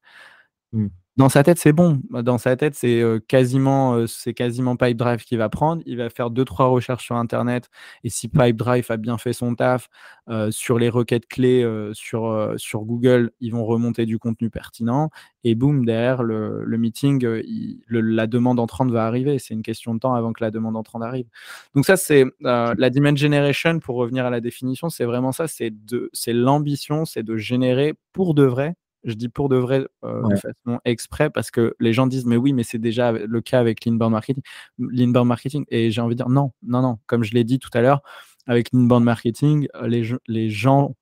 [0.73, 0.89] Mmh.
[1.19, 2.01] Dans sa tête, c'est bon.
[2.11, 5.83] Dans sa tête, c'est quasiment, c'est quasiment Pipedrive qui va prendre.
[5.85, 7.71] Il va faire deux trois recherches sur Internet
[8.05, 9.89] et si Pipedrive a bien fait son taf
[10.51, 15.11] sur les requêtes clés sur sur Google, ils vont remonter du contenu pertinent
[15.43, 17.27] et boum derrière le, meeting,
[17.89, 19.41] la demande entrante va arriver.
[19.41, 21.27] C'est une question de temps avant que la demande entrante arrive.
[21.75, 23.81] Donc ça, c'est la demand generation.
[23.81, 25.49] Pour revenir à la définition, c'est vraiment ça.
[25.49, 29.87] C'est de, c'est l'ambition, c'est de générer pour de vrai je dis pour de vrai
[30.05, 33.41] euh, de façon exprès parce que les gens disent mais oui mais c'est déjà le
[33.41, 34.43] cas avec l'inbound marketing
[34.79, 35.65] l'inbound marketing.
[35.69, 36.99] Et j'ai envie de dire non non non.
[37.07, 38.03] Comme je l'ai dit tout à l'heure
[38.47, 40.95] avec l'inbound marketing euh, les, les gens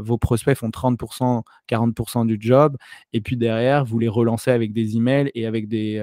[0.00, 2.78] vos prospects font 30%, 40% du job,
[3.12, 6.02] et puis derrière, vous les relancez avec des emails et avec des,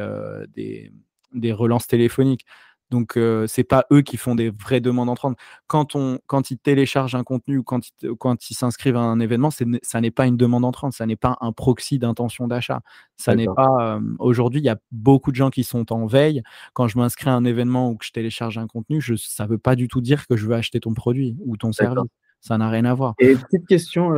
[0.54, 0.92] des,
[1.34, 2.46] des relances téléphoniques.
[2.92, 5.38] Donc, ce c'est pas eux qui font des vraies demandes entrantes.
[5.68, 9.20] Quand, on, quand ils téléchargent un contenu ou quand ils, quand ils s'inscrivent à un
[9.20, 12.82] événement, ça n'est pas une demande entrante, ça n'est pas un proxy d'intention d'achat.
[13.18, 14.00] Ça n'est pas.
[14.20, 16.44] Aujourd'hui, il y a beaucoup de gens qui sont en veille.
[16.74, 19.50] Quand je m'inscris à un événement ou que je télécharge un contenu, je, ça ne
[19.50, 22.04] veut pas du tout dire que je veux acheter ton produit ou ton service.
[22.42, 23.16] Ça n'a rien à voir.
[23.18, 24.14] Et petite question,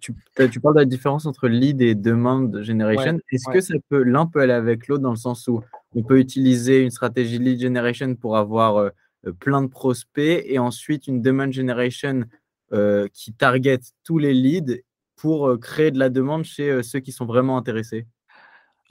[0.00, 0.14] tu,
[0.50, 3.18] tu, parles de la différence entre lead et demand generation.
[3.32, 5.60] Est-ce que ça peut l'un peut aller avec l'autre dans le sens où
[5.94, 8.90] on peut utiliser une stratégie lead generation pour avoir euh,
[9.26, 12.24] euh, plein de prospects et ensuite une demand generation
[12.72, 14.82] euh, qui target tous les leads
[15.16, 18.06] pour créer de la demande chez ceux qui sont vraiment intéressés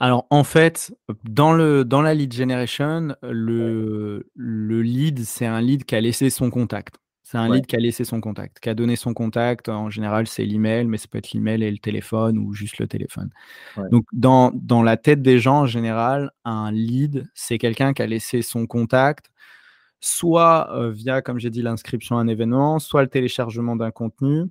[0.00, 5.84] alors en fait, dans, le, dans la lead generation, le, le lead, c'est un lead
[5.84, 6.96] qui a laissé son contact.
[7.26, 9.70] C'est un lead qui a laissé son contact, qui a donné son contact.
[9.70, 12.86] En général, c'est l'email, mais ça peut être l'email et le téléphone ou juste le
[12.86, 13.30] téléphone.
[13.90, 18.06] Donc, dans, dans la tête des gens, en général, un lead, c'est quelqu'un qui a
[18.06, 19.30] laissé son contact,
[20.00, 24.50] soit euh, via, comme j'ai dit, l'inscription à un événement, soit le téléchargement d'un contenu,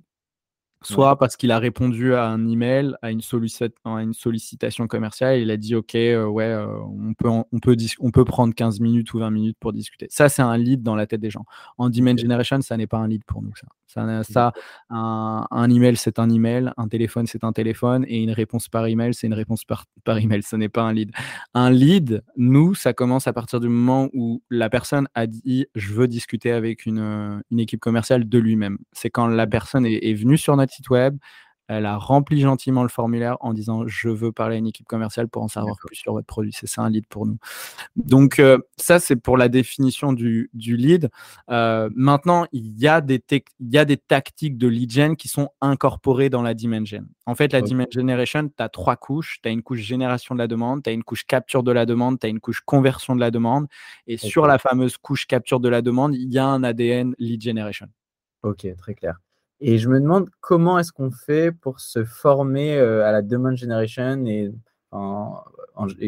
[0.86, 3.20] soit parce qu'il a répondu à un email, à une,
[3.84, 7.76] à une sollicitation commerciale, il a dit OK, euh, ouais, euh, on, peut, on, peut
[8.00, 10.06] on peut prendre 15 minutes ou 20 minutes pour discuter.
[10.10, 11.44] Ça, c'est un lead dans la tête des gens.
[11.78, 13.52] En Demand Generation, ça n'est pas un lead pour nous.
[13.56, 14.52] Ça, ça, ça
[14.90, 18.86] un, un, email, c'est un email, un téléphone, c'est un téléphone, et une réponse par
[18.86, 20.42] email, c'est une réponse par, par email.
[20.42, 21.12] Ce n'est pas un lead.
[21.54, 25.92] Un lead, nous, ça commence à partir du moment où la personne a dit je
[25.92, 28.78] veux discuter avec une, une équipe commerciale de lui-même.
[28.92, 31.18] C'est quand la personne est, est venue sur notre site web,
[31.66, 35.28] elle a rempli gentiment le formulaire en disant je veux parler à une équipe commerciale
[35.28, 36.52] pour en savoir plus sur votre produit.
[36.52, 37.38] C'est ça un lead pour nous.
[37.96, 41.10] Donc euh, ça c'est pour la définition du, du lead.
[41.50, 43.22] Euh, maintenant il y, a des
[43.60, 47.04] il y a des tactiques de lead gen qui sont incorporées dans la dimension.
[47.26, 49.38] En fait la dimension generation, tu as trois couches.
[49.42, 51.86] Tu as une couche génération de la demande, tu as une couche capture de la
[51.86, 53.66] demande, tu as une couche conversion de la demande.
[54.06, 57.42] Et sur la fameuse couche capture de la demande, il y a un ADN lead
[57.42, 57.86] generation.
[58.42, 59.23] Ok, très clair.
[59.60, 63.54] Et je me demande comment est-ce qu'on fait pour se former euh, à la demand
[63.54, 64.50] generation et,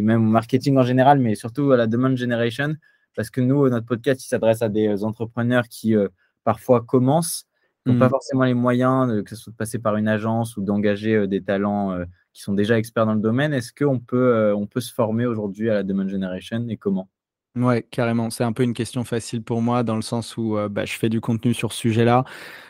[0.02, 2.74] même au marketing en général, mais surtout à la demand generation,
[3.14, 6.08] parce que nous, notre podcast, il s'adresse à des entrepreneurs qui euh,
[6.44, 7.46] parfois commencent,
[7.84, 8.10] n'ont pas mmh.
[8.10, 11.42] forcément les moyens, que ce soit de passer par une agence ou d'engager euh, des
[11.42, 11.98] talents
[12.32, 13.52] qui sont déjà experts dans le domaine.
[13.52, 17.08] Est-ce qu'on peut, on peut se former aujourd'hui à la demand generation et comment?
[17.56, 18.28] Ouais, carrément.
[18.28, 21.08] C'est un peu une question facile pour moi dans le sens où bah, je fais
[21.08, 22.24] du contenu sur ce sujet-là.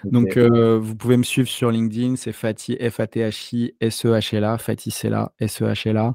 [0.05, 2.15] Donc, vous pouvez me suivre sur LinkedIn.
[2.15, 4.59] C'est Fatih, F-A-T-H-I, S-E-H-L-A.
[4.59, 6.15] Fatih, c'est là, S-E-H-L-A.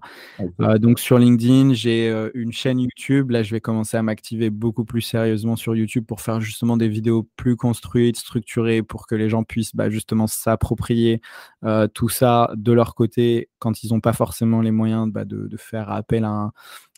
[0.80, 3.32] donc, sur LinkedIn, j'ai une chaîne YouTube.
[3.32, 6.88] Là, je vais commencer à m'activer beaucoup plus sérieusement sur YouTube pour faire justement des
[6.88, 11.20] vidéos plus construites, structurées, pour que les gens puissent bah, justement s'approprier
[11.94, 15.58] tout ça de leur côté quand ils n'ont pas forcément les moyens bah, de, de,
[15.58, 16.52] faire appel à un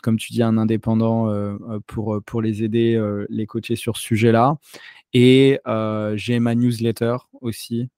[0.03, 3.97] comme tu dis, un indépendant euh, euh, pour, euh, pour les aider, les coacher sur
[3.97, 4.57] ce sujet-là.
[5.13, 5.59] Et
[6.15, 7.89] j'ai ma newsletter aussi,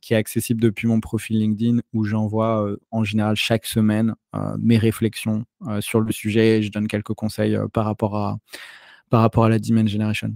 [0.00, 4.14] qui est accessible depuis mon profil LinkedIn, où j'envoie en général chaque semaine
[4.58, 5.44] mes réflexions
[5.80, 8.38] sur le sujet et je donne quelques conseils par, rapport à,
[9.08, 10.34] par rapport à la Demand Generation.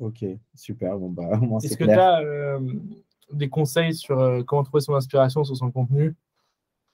[0.00, 0.98] Ok, super.
[0.98, 2.58] Bon, bah, Est-ce que tu as
[3.32, 6.16] des conseils sur comment trouver son inspiration sur son contenu?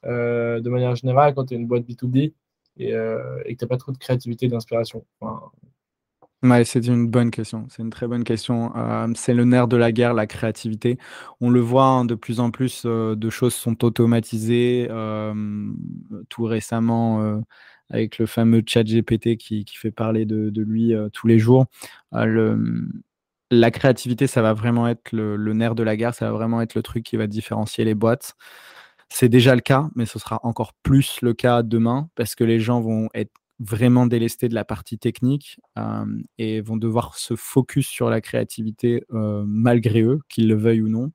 [0.05, 2.33] De manière générale quand tu es une boîte B2B
[2.81, 5.05] euh, et, que tu n'as pas trop de créativité, d'inspiration
[6.65, 7.67] c'est une bonne question.
[7.71, 8.73] C'est une très bonne question.
[8.77, 10.97] Euh, c'est le nerf de la guerre, la créativité.
[11.41, 14.87] On le voit hein, de plus en plus euh, de choses sont automatisées.
[16.29, 17.43] tout récemment,
[17.91, 21.67] avec le fameux chat GPT qui, fait parler de, lui tous les jours.
[22.13, 26.15] La créativité, ça va vraiment être le, nerf de la guerre.
[26.15, 28.37] Ça va vraiment être le truc qui va différencier les boîtes.
[29.09, 32.61] C'est déjà le cas, mais ce sera encore plus le cas demain parce que les
[32.61, 36.05] gens vont être vraiment délestés de la partie technique euh,
[36.39, 40.89] et vont devoir se focus sur la créativité euh, malgré eux, qu'ils le veuillent ou
[40.89, 41.13] non.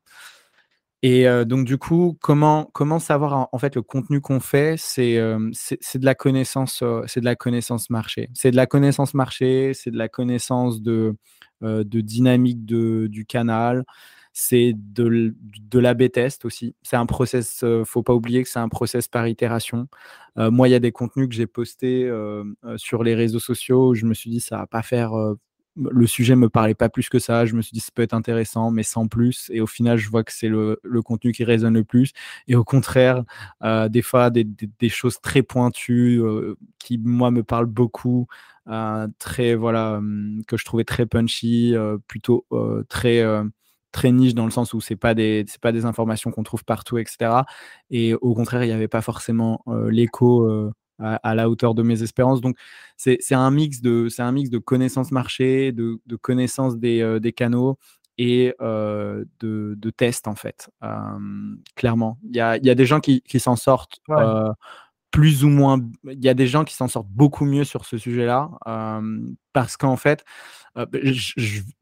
[1.03, 5.19] Et euh, donc du coup, comment, savoir en, fait le contenu qu'on fait, c'est
[5.51, 8.29] c'est de la connaissance, c'est de la connaissance marché.
[8.33, 11.15] C'est de la connaissance marché, c'est de la connaissance de,
[11.61, 13.83] de dynamique de, du canal
[14.33, 16.75] c'est de, de l'AB test aussi.
[16.83, 19.87] C'est un process, euh, faut pas oublier que c'est un process par itération.
[20.37, 22.43] Euh, moi, il y a des contenus que j'ai postés euh,
[22.77, 25.11] sur les réseaux sociaux où je me suis dit, ça va pas faire.
[25.75, 27.45] le sujet me parlait pas plus que ça.
[27.45, 29.49] Je me suis dit, ça peut être intéressant, mais sans plus.
[29.53, 32.13] Et au final, je vois que c'est le, le, contenu qui résonne le plus.
[32.47, 33.23] Et au contraire,
[33.89, 36.21] des fois, des, des, choses très pointues
[36.79, 38.27] qui, moi, me parlent beaucoup.
[39.19, 41.75] très, voilà, hum, que je trouvais très punchy,
[42.07, 42.45] plutôt
[42.89, 43.23] très
[43.91, 46.63] très niche dans le sens où c'est pas des c'est pas des informations qu'on trouve
[46.63, 47.43] partout, etc.
[47.89, 52.41] Et au contraire, il n'y avait pas forcément l'écho à, la hauteur de mes espérances.
[52.41, 52.57] Donc,
[52.97, 57.33] c'est un mix de c'est un mix de connaissances marché, de, de connaissances des, des
[57.33, 57.77] canaux
[58.17, 60.69] et de, de, tests en fait.
[61.75, 63.99] clairement, il y a, y a, des gens qui, qui s'en sortent
[65.11, 65.79] plus ou moins.
[66.05, 68.49] Il y a des gens qui s'en sortent beaucoup mieux sur ce sujet-là
[69.53, 70.23] parce qu'en fait,
[70.75, 70.87] bah,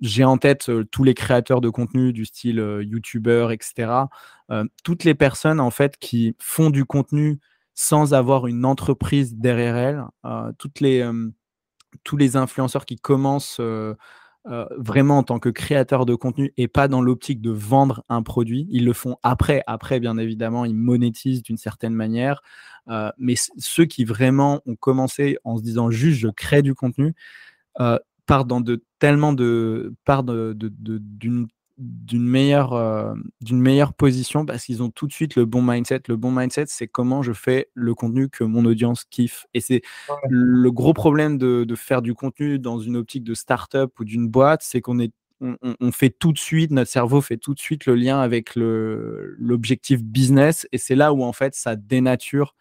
[0.02, 3.92] j'ai en tête tous les créateurs de contenu du style YouTuber, etc.
[4.84, 7.40] toutes les personnes en fait qui font du contenu
[7.76, 10.04] sans avoir une entreprise derrière elles,
[10.58, 11.08] toutes les,
[12.04, 13.62] tous les influenceurs qui commencent
[14.48, 18.24] euh, vraiment en tant que créateur de contenu et pas dans l'optique de vendre un
[18.24, 18.68] produit.
[18.72, 19.64] Ils le font après.
[19.68, 22.42] Après, bien évidemment, ils monétisent d'une certaine manière.
[22.88, 27.14] Euh, mais ceux qui vraiment ont commencé en se disant juste je crée du contenu,
[27.82, 31.48] euh, partent de tellement de partent d'une
[31.80, 36.02] d'une meilleure, euh, d'une meilleure position parce qu'ils ont tout de suite le bon mindset.
[36.08, 39.46] Le bon mindset, c'est comment je fais le contenu que mon audience kiffe.
[39.54, 39.82] Et c'est
[40.30, 44.28] le gros problème de, de, faire du contenu dans une optique de start-up ou d'une
[44.28, 47.60] boîte, c'est qu'on est on, on, fait tout de suite, notre cerveau fait tout de
[47.60, 52.56] suite le lien avec l'objectif business et c'est là où en fait ça dénature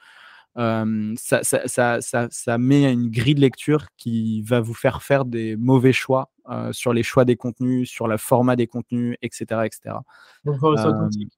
[0.59, 5.57] ça, ça, ça, ça, met une grille de lecture qui va vous faire faire des
[5.57, 6.31] mauvais choix
[6.73, 9.63] sur les choix des contenus, sur le format des contenus, etc.
[9.65, 9.97] etc.
[10.45, 11.29] Donc, il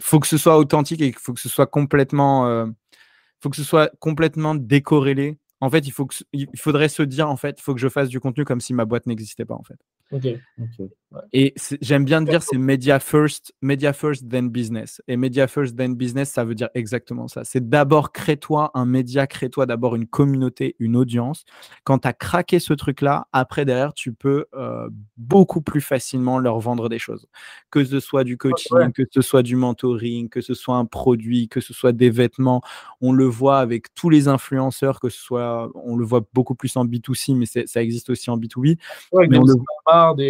[0.00, 2.66] faut, que ce soit authentique et il faut que ce soit complètement,
[3.40, 5.38] faut que ce soit complètement décorrélé.
[5.60, 7.88] En fait, il, faut que, il faudrait se dire, en fait, il faut que je
[7.88, 9.78] fasse du contenu comme si ma boîte n'existait pas, en fait.
[11.32, 15.00] Et j'aime bien dire c'est media first, media first then business.
[15.08, 17.44] Et media first then business, ça veut dire exactement ça.
[17.44, 21.44] C'est d'abord crée-toi un média, crée-toi d'abord une communauté, une audience.
[21.84, 26.58] Quand tu as craqué ce truc-là, après derrière, tu peux euh, beaucoup plus facilement leur
[26.58, 27.26] vendre des choses.
[27.70, 31.48] Que ce soit du coaching, que ce soit du mentoring, que ce soit un produit,
[31.48, 32.62] que ce soit des vêtements.
[33.00, 36.76] On le voit avec tous les influenceurs, que ce soit, on le voit beaucoup plus
[36.76, 38.78] en B2C, mais ça existe aussi en B2B.
[39.28, 39.54] mais on le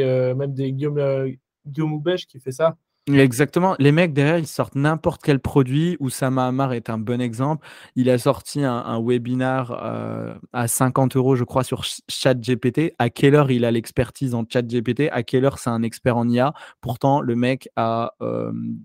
[0.02, 1.30] euh, même des Guillaume, euh,
[1.66, 1.94] Guillaume
[2.26, 2.76] qui fait ça.
[3.12, 3.76] Exactement.
[3.78, 5.98] Les mecs derrière, ils sortent n'importe quel produit.
[6.00, 7.66] Oussama Hamar est un bon exemple.
[7.96, 12.94] Il a sorti un, un webinar euh, à 50 euros, je crois, sur ChatGPT.
[12.98, 16.26] À quelle heure il a l'expertise en ChatGPT À quelle heure c'est un expert en
[16.30, 18.12] IA Pourtant, le mec a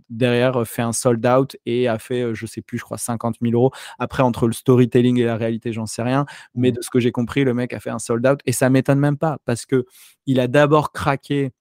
[0.10, 3.54] derrière fait un sold out et a fait, je sais plus, je crois 50 000
[3.54, 3.72] euros.
[4.00, 6.26] Après, entre le storytelling et la réalité, j'en sais rien.
[6.56, 6.74] Mais mmh.
[6.74, 9.00] de ce que j'ai compris, le mec a fait un sold out et ça m'étonne
[9.00, 9.86] même pas parce que
[10.26, 11.52] il a d'abord craqué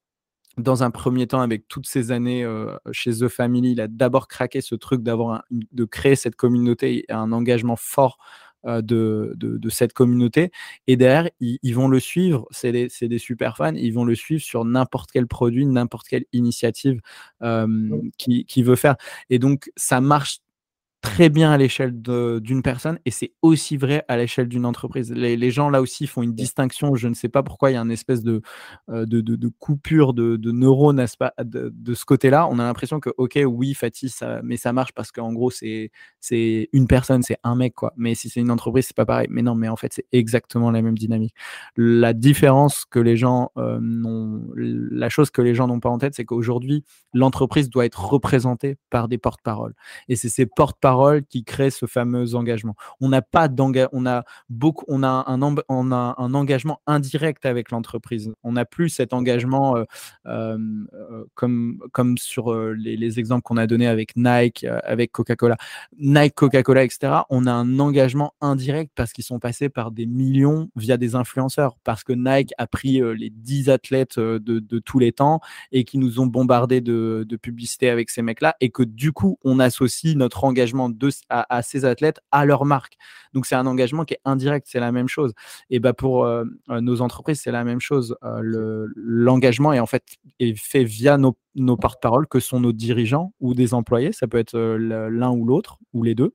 [0.59, 4.29] dans un premier temps, avec toutes ces années euh, chez The Family, il a d'abord
[4.29, 8.19] craqué ce truc d'avoir de créer cette communauté et un engagement fort
[8.67, 10.51] euh, de, de, cette communauté.
[10.89, 12.49] Et derrière, ils, vont le suivre.
[12.51, 13.75] C'est des, des, super fans.
[13.75, 17.01] Ils vont le suivre sur n'importe quel produit, n'importe quelle initiative
[17.43, 17.67] euh,
[18.19, 18.97] qui, qui veut faire.
[19.31, 20.41] Et donc, ça marche
[21.01, 25.13] très bien à l'échelle d'une personne et c'est aussi vrai à l'échelle d'une entreprise.
[25.13, 26.97] Les, gens là aussi font une distinction.
[26.97, 28.43] Je ne sais pas pourquoi il y a une espèce de,
[28.91, 32.49] euh, de, de, coupure de, neurones pas, de, ce côté-là.
[32.51, 35.91] On a l'impression que, ok, oui, Fatih, ça, mais ça marche parce qu'en gros, c'est
[36.73, 37.93] une personne, c'est un mec, quoi.
[37.97, 39.29] Mais si c'est une entreprise, c'est pas pareil.
[39.31, 41.35] Mais non, mais en fait, c'est exactement la même dynamique.
[41.77, 45.99] La différence que les gens euh, n'ont, la chose que les gens n'ont pas en
[45.99, 46.85] tête, c'est qu'aujourd'hui,
[47.15, 49.75] l'entreprise doit être représentée par des porte-paroles.
[50.09, 50.89] Et c'est ces porte-paroles
[51.29, 52.75] qui crée ce fameux engagement.
[53.01, 57.47] On n'a pas d'engagement, on a beaucoup, on a un, on a un engagement indirect
[57.47, 58.33] avec l'entreprise.
[58.43, 59.85] On n'a plus cet engagement euh,
[60.27, 65.57] euh, comme, comme sur euh, les, exemples qu'on a donnés avec Nike, avec Coca-Cola.
[65.99, 67.13] Nike, Coca-Cola, etc.
[67.31, 71.77] On a un engagement indirect parce qu'ils sont passés par des millions via des influenceurs,
[71.85, 75.41] parce que Nike a pris les 10 athlètes de, de, tous les temps
[75.73, 79.39] et qui nous ont bombardé de, de publicité avec ces mecs-là, et que du coup,
[79.43, 80.78] on associe notre engagement
[81.29, 82.97] à, ces athlètes à leur marque.
[83.35, 85.33] Donc c'est un engagement qui est indirect, c'est la même chose.
[85.71, 88.17] Et bah pour euh, euh, nos entreprises, c'est la même chose.
[88.23, 90.05] Euh, l'engagement est en fait
[90.57, 94.13] fait via nos, nos porte-paroles, que sont nos dirigeants ou des employés.
[94.13, 96.35] Ça peut être l'un ou l'autre ou les deux.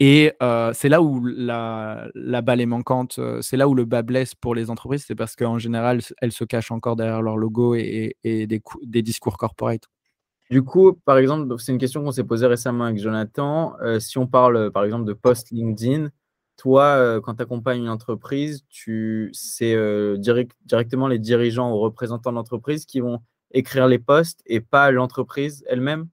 [0.00, 0.32] Et
[0.72, 2.10] c'est là où la,
[2.42, 5.58] balle est manquante, c'est là où le bas blesse pour les entreprises, c'est parce qu'en
[5.58, 9.88] général, elles se cachent encore derrière leur logo et, et des, des, discours corporate.
[10.54, 13.74] Du coup, par exemple, c'est une question qu'on s'est posée récemment avec Jonathan.
[13.82, 16.10] Euh, si on parle, par exemple, de post LinkedIn,
[16.56, 22.30] toi, euh, quand tu accompagnes une entreprise, tu, c'est euh, directement les dirigeants ou représentants
[22.30, 23.18] de l'entreprise qui vont
[23.50, 26.06] écrire les posts et pas l'entreprise elle-même?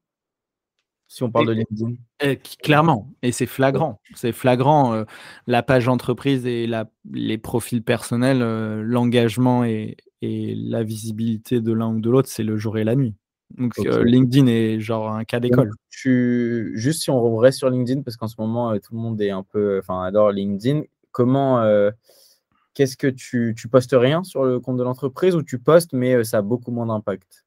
[1.07, 2.37] Si on parle de LinkedIn.
[2.63, 4.01] clairement, et c'est flagrant.
[4.15, 4.95] C'est flagrant.
[4.95, 5.03] Euh,
[5.45, 11.73] la page entreprise et la, les profils personnels, euh, l'engagement et, et, la visibilité de
[11.73, 13.13] l'un ou de l'autre, c'est le jour et la nuit.
[13.57, 15.71] Donc euh, LinkedIn est genre un cas d'école.
[15.89, 19.43] Juste si on reste sur LinkedIn, parce qu'en ce moment, tout le monde est un
[19.43, 20.83] peu, enfin, adore LinkedIn.
[21.11, 21.63] Comment,
[22.73, 26.23] qu'est-ce que tu, tu postes rien sur le compte de l'entreprise ou tu postes, mais
[26.23, 27.43] ça a beaucoup moins d'impact?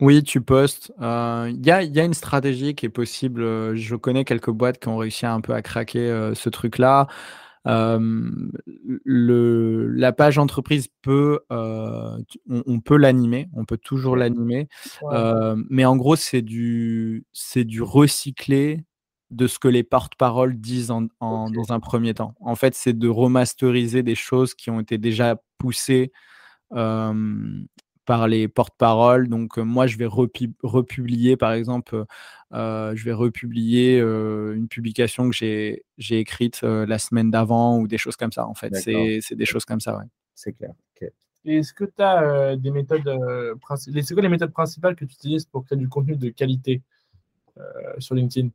[0.00, 0.92] Oui, tu postes.
[1.00, 3.42] Euh, il y a, une stratégie qui est possible.
[3.42, 7.06] Euh, je connais quelques boîtes qui ont réussi un peu à craquer euh, ce truc-là.
[9.04, 14.68] Le, la page entreprise peut, on, peut l'animer, on peut toujours l'animer,
[15.68, 18.84] mais en gros c'est du, c'est du recyclé
[19.30, 22.34] de ce que les porte-paroles disent en, dans un premier temps.
[22.40, 26.12] En fait, c'est de remasteriser des choses qui ont été déjà poussées
[28.06, 29.28] par les porte-paroles.
[29.28, 32.04] Donc, moi, je vais republier, par exemple,
[32.52, 35.84] je vais republier une publication que j'ai
[36.18, 38.74] écrite la semaine d'avant ou des choses comme ça, en fait.
[38.74, 40.04] C'est des choses comme ça, ouais.
[40.34, 40.72] C'est clair.
[41.48, 43.08] Est-ce que tu as des méthodes
[43.60, 46.82] principales C'est quoi les méthodes principales que tu utilises pour créer du contenu de qualité
[47.98, 48.48] sur LinkedIn?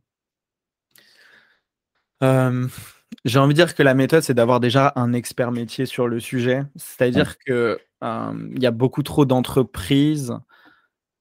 [3.26, 6.20] J'ai envie de dire que la méthode, c'est d'avoir déjà un expert métier sur le
[6.20, 6.64] sujet.
[6.76, 10.34] C'est-à-dire qu'il y a beaucoup trop d'entreprises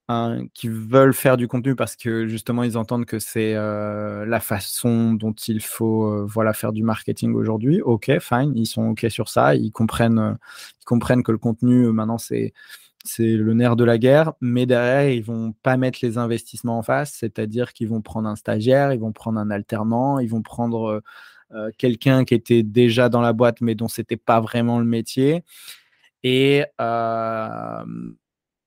[0.07, 5.13] hein, qui veulent faire du contenu parce que justement, ils entendent que c'est la façon
[5.13, 7.81] dont il faut voilà, faire du marketing aujourd'hui.
[7.81, 9.55] OK, fine, ils sont OK sur ça.
[9.55, 10.37] Ils comprennent,
[10.81, 12.53] ils comprennent que le contenu, maintenant, c'est
[13.03, 16.83] c'est le nerf de la guerre, mais derrière, ils vont pas mettre les investissements en
[16.83, 21.01] face, c'est-à-dire qu'ils vont prendre un stagiaire, ils vont prendre un alternant, ils vont prendre
[21.53, 25.43] euh, quelqu'un qui était déjà dans la boîte mais dont c'était pas vraiment le métier.
[26.23, 27.83] Et euh,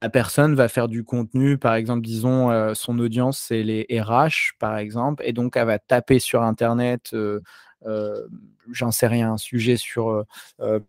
[0.02, 4.54] la personne va faire du contenu, par exemple, disons, euh, son audience, c'est les RH,
[4.58, 7.14] par exemple, et donc elle va taper sur Internet,
[8.70, 10.24] j'en sais rien, un sujet sur,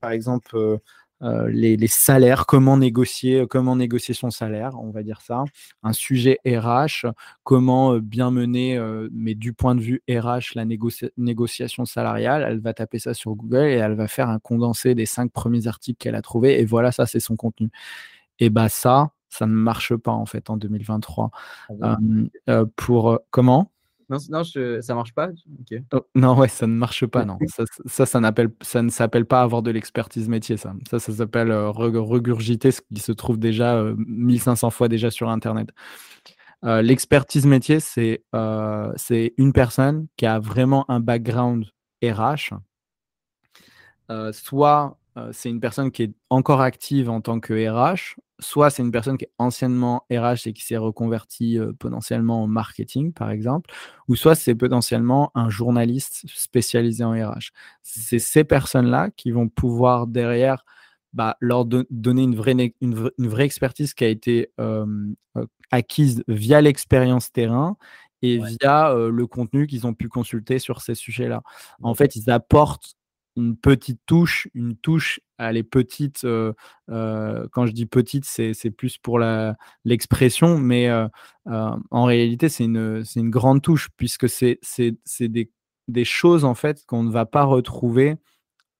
[0.01, 0.79] par exemple,
[1.21, 5.45] euh, les, salaires, comment négocier, euh, comment négocier son salaire, on va dire ça.
[5.81, 7.07] Un sujet RH,
[7.43, 8.79] comment euh, bien mener,
[9.11, 12.45] mais du point de vue RH, la négociation salariale.
[12.47, 15.67] Elle va taper ça sur Google et elle va faire un condensé des cinq premiers
[15.67, 16.59] articles qu'elle a trouvés.
[16.59, 17.69] Et voilà, ça, c'est son contenu.
[18.39, 21.31] Et bah ça, ça ne marche pas en fait en 2023.
[21.81, 21.97] Ah
[22.75, 23.71] pour comment?
[24.09, 25.29] Non, non ça marche pas
[25.93, 27.37] oh, Non, ouais, ça ne marche pas, non.
[27.47, 28.19] ça, ça, ça,
[28.61, 30.73] ça ne s'appelle pas avoir de l'expertise métier, ça.
[30.89, 35.29] Ça, ça s'appelle euh, regurgiter ce qui se trouve déjà 1500 euh, fois déjà sur
[35.29, 35.69] Internet.
[36.63, 38.23] Euh, l'expertise métier, c'est
[38.95, 41.65] c'est une personne qui a vraiment un background
[42.03, 42.53] RH.
[44.31, 44.97] soit
[45.31, 49.17] c'est une personne qui est encore active en tant que RH, soit c'est une personne
[49.17, 53.71] qui est anciennement RH et qui s'est reconvertie potentiellement en marketing, par exemple,
[54.09, 57.51] ou soit c'est potentiellement un journaliste spécialisé en RH.
[57.81, 60.65] C'est ces personnes-là qui vont pouvoir derrière
[61.13, 64.51] bah, leur donner une vraie, une, vraie, expertise qui a été
[65.71, 67.77] acquise via l'expérience terrain
[68.21, 71.41] et via le contenu qu'ils ont pu consulter sur ces sujets-là.
[71.81, 72.97] En fait, ils apportent
[73.35, 76.53] une petite touche, une touche, elle est petite, euh,
[76.89, 79.19] euh, quand je dis petite, c'est plus pour
[79.83, 81.07] l'expression, mais euh,
[81.45, 84.59] en réalité, c'est une, une, grande touche, puisque c'est
[85.19, 85.51] des,
[85.87, 88.15] des, choses, en fait, qu'on ne va pas retrouver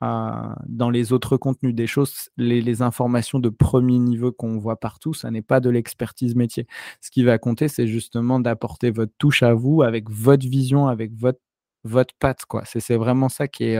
[0.01, 5.16] dans les autres contenus, des choses, les, les informations de premier niveau qu'on voit partout,
[5.16, 6.68] ça n'est pas de l'expertise métier.
[7.01, 11.12] Ce qui va compter, c'est justement d'apporter votre touche à vous, avec votre vision, avec
[11.14, 11.39] votre
[11.86, 12.46] votre patte.
[12.46, 12.64] quoi.
[12.66, 13.80] C'est vraiment ça qui est,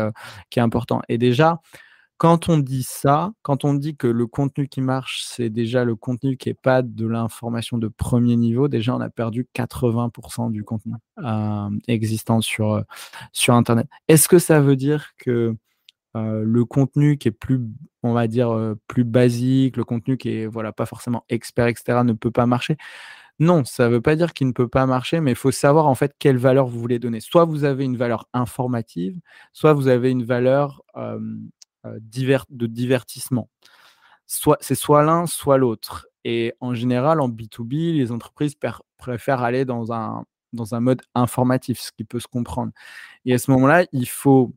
[0.49, 1.01] qui est important.
[1.10, 1.60] Et déjà,
[2.18, 5.97] quand on dit ça, quand on dit que le contenu qui marche, c'est déjà le
[5.97, 10.64] contenu qui n'est pas de l'information de premier niveau, déjà on a perdu 80% du
[10.64, 10.93] contenu
[11.89, 12.82] existant sur,
[13.34, 13.88] sur Internet.
[14.08, 15.58] Est-ce que ça veut dire que
[16.14, 17.60] le contenu qui est plus,
[18.01, 22.14] on va dire, plus basique, le contenu qui est voilà, pas forcément expert, etc., ne
[22.14, 22.78] peut pas marcher?
[23.39, 25.88] Non, ça ne veut pas dire qu'il ne peut pas marcher, mais il faut savoir
[25.88, 27.19] en fait quelle valeur vous voulez donner.
[27.19, 29.19] Soit vous avez une valeur informative,
[29.51, 33.49] soit vous avez une valeur de divertissement.
[34.25, 36.07] C'est soit l'un, soit l'autre.
[36.23, 38.55] Et en général, en B2B, les entreprises
[38.97, 40.25] préfèrent aller dans un
[40.79, 42.71] mode informatif, ce qui peut se comprendre.
[43.25, 44.53] Et à ce moment-là, il faut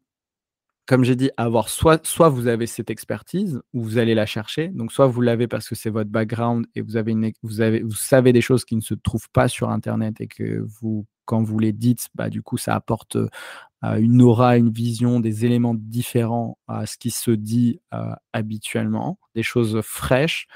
[0.88, 4.68] comme j'ai dit, avoir soit, soit vous avez cette expertise ou vous allez la chercher.
[4.68, 7.82] Donc, soit vous l'avez parce que c'est votre background et vous, avez une, vous, avez,
[7.82, 11.42] vous savez des choses qui ne se trouvent pas sur Internet et que vous, quand
[11.42, 15.74] vous les dites, bah, du coup, ça apporte euh, une aura, une vision, des éléments
[15.76, 20.46] différents à ce qui se dit euh, habituellement, des choses fraîches.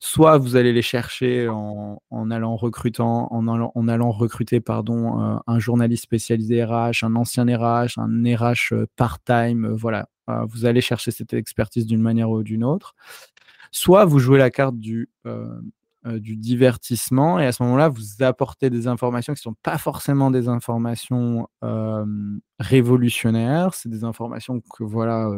[0.00, 3.46] Soit vous allez les chercher en, allant recrutant, en
[3.88, 9.68] allant, recruter pardon, euh, un journaliste spécialisé RH, un ancien RH, un RH euh, part-time,
[9.68, 10.08] voilà.
[10.48, 12.94] vous allez chercher cette expertise d'une manière ou d'une autre.
[13.72, 15.10] Soit vous jouez la carte du,
[16.06, 20.30] du divertissement et à ce moment-là, vous apportez des informations qui ne sont pas forcément
[20.30, 21.46] des informations
[22.58, 25.30] révolutionnaires, c'est des informations que voilà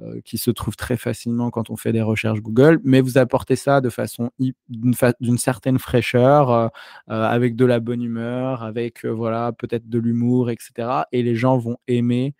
[0.00, 3.54] euh, qui se trouve très facilement quand on fait des recherches Google, mais vous apportez
[3.54, 4.32] ça de façon
[4.68, 6.66] d'une certaine fraîcheur, euh,
[7.10, 11.04] euh, avec de la bonne humeur, avec voilà peut-être de l'humour, etc.
[11.12, 12.34] Et les gens vont aimer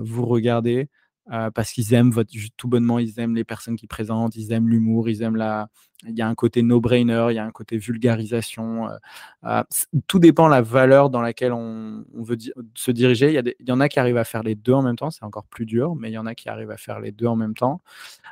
[0.00, 0.88] vous regarder
[1.26, 2.12] parce qu'ils aiment
[2.56, 5.68] tout bonnement, ils aiment les personnes qui présentent, ils aiment l'humour, ils aiment la.
[6.08, 8.88] Il y a un côté no-brainer, il y a un côté vulgarisation.
[10.08, 12.36] tout dépend de la valeur dans laquelle on, veut
[12.74, 13.28] se diriger.
[13.28, 14.96] Il y, a il y, en a qui arrivent à faire les deux en même
[14.96, 17.12] temps, c'est encore plus dur, mais il y en a qui arrivent à faire les
[17.12, 17.82] deux en même temps.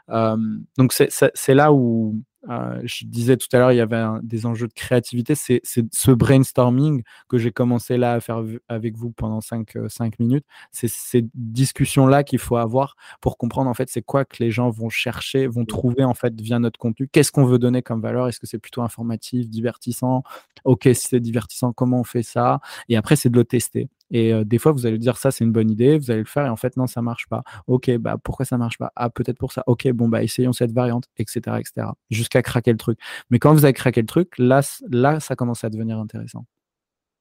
[0.08, 4.66] donc c'est là où euh, je disais tout à l'heure, il y avait des enjeux
[4.66, 5.34] de créativité.
[5.34, 9.88] C'est ce brainstorming que j'ai commencé là à faire avec vous pendant 5 euh,
[10.18, 10.46] minutes.
[10.72, 14.70] C'est ces discussions-là qu'il faut avoir pour comprendre en fait c'est quoi que les gens
[14.70, 17.08] vont chercher, vont trouver en fait via notre contenu.
[17.08, 18.28] Qu'est-ce qu'on veut donner comme valeur?
[18.28, 20.22] Est-ce que c'est plutôt informatif, divertissant?
[20.64, 22.60] Ok, si c'est divertissant, comment on fait ça?
[22.88, 23.88] Et après, c'est de le tester.
[24.10, 26.44] Et des fois, vous allez dire ça, c'est une bonne idée, vous allez le faire,
[26.46, 27.42] et en fait, non, ça marche pas.
[27.66, 28.90] Ok, bah pourquoi ça marche pas?
[28.96, 29.62] Ah, peut-être pour ça.
[29.66, 31.88] Ok, bon, bah essayons cette variante, etc., etc.
[32.10, 32.98] Jusqu'à craquer le truc.
[33.30, 36.44] Mais quand vous avez craqué le truc, là, là, ça commence à devenir intéressant.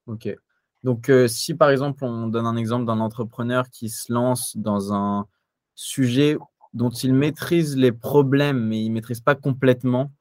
[0.08, 0.36] Ok.
[0.84, 5.28] Donc, si par exemple, on donne un exemple d'un entrepreneur qui se lance dans un
[5.76, 6.38] sujet
[6.74, 10.12] dont il maîtrise les problèmes, mais il ne maîtrise pas complètement,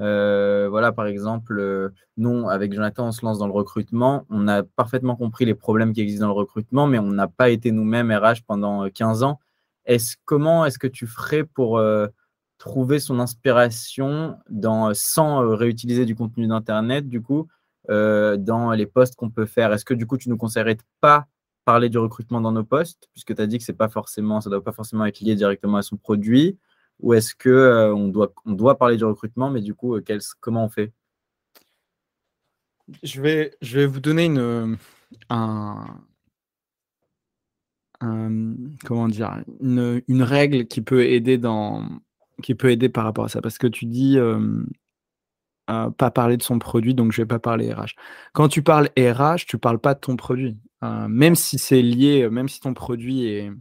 [0.00, 4.24] euh, voilà, par exemple, euh, nous, avec Jonathan, on se lance dans le recrutement.
[4.30, 7.50] On a parfaitement compris les problèmes qui existent dans le recrutement, mais on n'a pas
[7.50, 9.40] été nous-mêmes RH pendant 15 euh, ans.
[10.24, 11.82] Comment est-ce que tu ferais pour
[12.58, 17.48] trouver son inspiration dans, sans réutiliser du contenu d'Internet, du coup,
[17.88, 19.72] dans les postes qu'on peut faire?
[19.72, 21.26] Est-ce que du coup, tu nous conseillerais de pas
[21.64, 24.50] parler du recrutement dans nos postes, puisque tu as dit que c'est pas forcément, ça
[24.50, 26.56] ne doit pas forcément être lié directement à son produit?
[27.02, 30.04] Ou est-ce que euh, on, doit, on doit parler du recrutement, mais du coup, euh,
[30.40, 30.92] comment on fait?
[33.02, 34.78] Je vais, je vais vous donner une,
[35.30, 35.98] un,
[38.84, 41.88] comment dire, une, règle qui peut aider dans,
[42.42, 44.64] qui peut aider par rapport à ça, parce que tu dis euh,
[45.66, 47.94] pas parler de son produit, donc je vais pas parler RH.
[48.32, 52.48] Quand tu parles RH, tu parles pas de ton produit, même si c'est lié, même
[52.48, 53.52] si ton produit est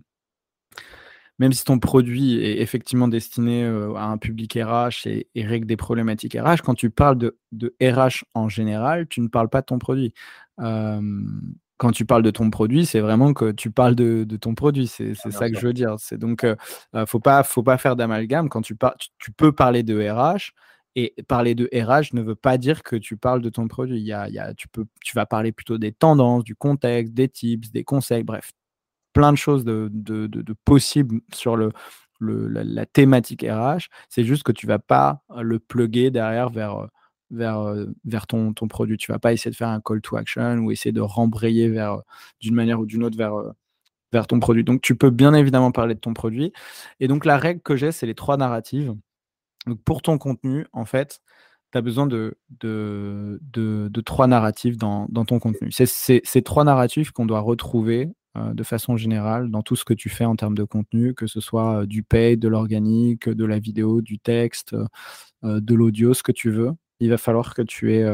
[1.42, 5.76] même si ton produit est effectivement destiné euh, à un public RH et, règle des
[5.76, 9.80] problématiques RH, quand tu parles de, RH en général, tu ne parles pas de ton
[9.80, 10.14] produit.
[10.58, 14.86] quand tu parles de ton produit, c'est vraiment que tu parles de, ton produit.
[14.86, 15.96] C'est ah, ça que je veux dire.
[15.98, 16.56] C'est donc, euh,
[16.94, 18.48] euh, faut pas, faut pas faire d'amalgame.
[18.48, 20.52] Quand tu, parles, tu, peux parler de RH,
[20.96, 23.98] et parler de RH ne veut pas dire que tu parles de ton produit.
[24.00, 27.72] Il y a, tu, peux, tu vas parler plutôt des tendances, du contexte, des tips,
[27.72, 28.52] des conseils, bref,
[29.14, 31.72] plein de choses de, de, possibles sur le,
[32.20, 33.90] la, thématique RH.
[34.10, 36.88] C'est juste que tu vas pas le plugger derrière vers,
[37.30, 38.98] vers, vers ton, produit.
[38.98, 42.02] Tu vas pas essayer de faire un call to action ou essayer de rembrayer vers
[42.40, 44.64] d'une manière ou d'une autre vers, ton produit.
[44.64, 46.54] Donc tu peux bien évidemment parler de ton produit.
[47.00, 48.94] Et donc la règle que j'ai, c'est les trois narratives.
[49.86, 51.22] Pour ton contenu, en fait,
[51.72, 55.72] tu as besoin de, de, de, trois narratifs dans, dans ton contenu.
[55.72, 59.94] C'est ces trois narratifs qu'on doit retrouver euh, de façon générale dans tout ce que
[59.94, 63.46] tu fais en termes de contenu, que ce soit euh, du pay, de l'organique, de
[63.46, 64.74] la vidéo, du texte,
[65.44, 66.72] euh, de l'audio, ce que tu veux.
[67.00, 68.06] Il va falloir que tu aies,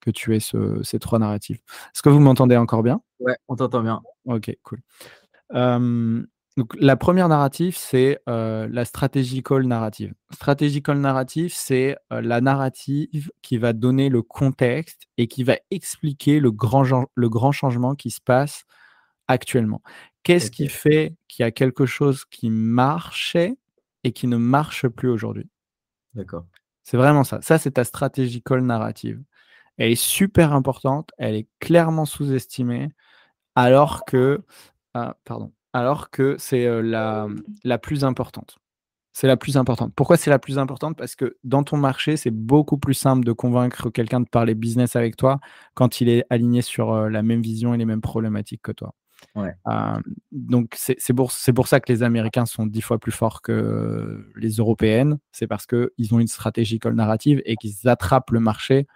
[0.00, 0.40] que tu aies
[0.82, 1.58] ces trois narratifs.
[1.94, 3.00] Est-ce que vous m'entendez encore bien?
[3.18, 4.02] Ouais, on t'entend bien.
[4.26, 4.82] Ok, cool.
[5.54, 10.12] donc, la première narrative, c'est la strategical narrative.
[10.34, 16.52] Strategical narrative, c'est la narrative qui va donner le contexte et qui va expliquer le
[16.52, 18.66] grand, le grand changement qui se passe
[19.28, 19.82] actuellement.
[20.22, 23.56] Qu'est-ce qui fait qu'il y a quelque chose qui marchait
[24.04, 25.48] et qui ne marche plus aujourd'hui?
[26.14, 26.46] D'accord.
[26.82, 27.40] C'est vraiment ça.
[27.42, 29.22] Ça, c'est ta stratégie call narrative.
[29.76, 32.88] Elle est super importante, elle est clairement sous-estimée,
[33.54, 34.42] alors que,
[35.24, 37.28] pardon, alors que c'est la,
[37.64, 38.58] la plus importante.
[39.12, 39.92] C'est la plus importante.
[39.94, 40.96] Pourquoi c'est la plus importante?
[40.96, 44.94] Parce que dans ton marché, c'est beaucoup plus simple de convaincre quelqu'un de parler business
[44.94, 45.40] avec toi
[45.74, 48.94] quand il est aligné sur la même vision et les mêmes problématiques que toi.
[50.32, 54.50] Donc c'est pour, pour ça que les Américains sont dix fois plus forts que les
[54.50, 55.18] Européennes.
[55.32, 58.86] C'est parce qu'ils ont une stratégie narrative et qu'ils attrapent le marché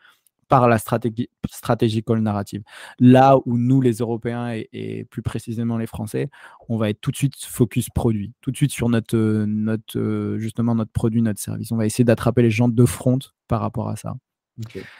[0.48, 2.62] par la stratégie, stratégical narrative.
[2.98, 6.28] Là où nous, les Européens et, plus précisément les Français,
[6.68, 9.16] on va être tout de suite focus produit, tout de suite sur notre,
[9.46, 11.70] notre justement notre produit, notre service.
[11.70, 14.14] On va essayer d'attraper les gens de front par rapport à ça.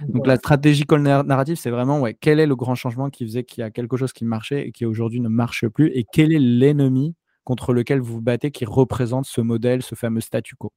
[0.08, 3.62] Donc la stratégie narrative, c'est vraiment ouais, quel est le grand changement qui faisait qu'il
[3.62, 6.38] y a quelque chose qui marchait et qui aujourd'hui ne marche plus et quel est
[6.38, 10.72] l'ennemi contre lequel vous vous battez qui représente ce modèle, ce fameux statu quo?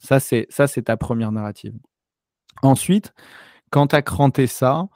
[0.00, 1.74] Ça, c'est ta première narrative.
[2.62, 3.12] Ensuite,
[3.70, 4.88] quand tu as cranté ça,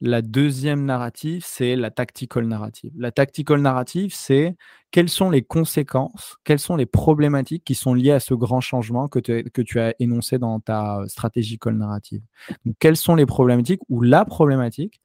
[0.00, 2.92] la deuxième narrative, c'est la tactical narrative.
[2.96, 4.56] La tactical narrative, c'est
[4.90, 9.08] quelles sont les conséquences, quelles sont les problématiques qui sont liées à ce grand changement
[9.08, 12.22] que, tu as énoncé dans ta strategical narrative.
[12.64, 15.02] Donc, quelles sont les problématiques ou la problématique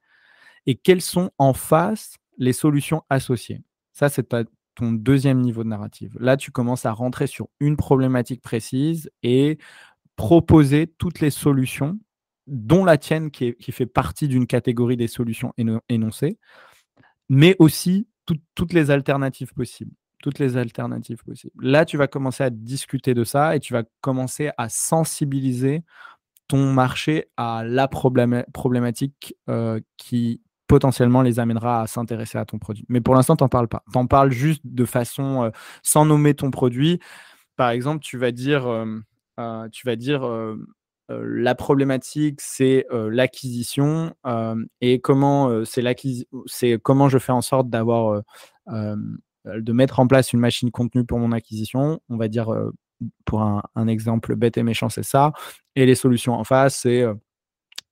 [0.64, 3.62] et quelles sont en face les solutions associées?
[3.92, 4.34] Ça, c'est
[4.74, 6.16] ton deuxième niveau de narrative.
[6.18, 9.58] Là, tu commences à rentrer sur une problématique précise et
[10.16, 11.98] proposer toutes les solutions
[12.46, 15.52] dont la tienne qui, fait partie d'une catégorie des solutions
[15.88, 16.38] énoncées,
[17.28, 18.06] mais aussi
[18.54, 19.92] toutes les alternatives possibles.
[20.22, 21.52] Toutes les alternatives possibles.
[21.60, 25.82] Là, tu vas commencer à discuter de ça et tu vas commencer à sensibiliser
[26.48, 32.84] ton marché à la problématique euh, qui potentiellement les amènera à s'intéresser à ton produit.
[32.88, 33.84] Mais pour l'instant, tu n'en parles pas.
[33.92, 35.50] Tu en parles juste de façon euh,
[35.82, 37.00] sans nommer ton produit.
[37.56, 40.22] Par exemple, tu vas dire, euh, tu vas dire
[41.08, 44.14] la problématique, c'est l'acquisition
[44.80, 48.22] et comment c'est comment je fais en sorte d'avoir
[48.66, 52.00] de mettre en place une machine contenu pour mon acquisition.
[52.08, 52.52] On va dire
[53.24, 55.32] pour un, exemple bête et méchant, c'est ça.
[55.74, 57.04] Et les solutions en face, c'est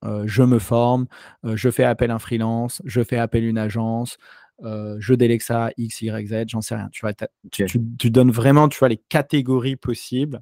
[0.02, 1.06] je me forme,
[1.44, 4.18] je fais appel à un freelance, je fais appel à une agence,
[4.62, 6.88] je délègue ça X, Y, Z, j'en sais rien.
[6.90, 7.12] Tu, vois,
[7.52, 7.66] tu,
[7.98, 10.40] tu, donnes vraiment tu vois, les catégories possibles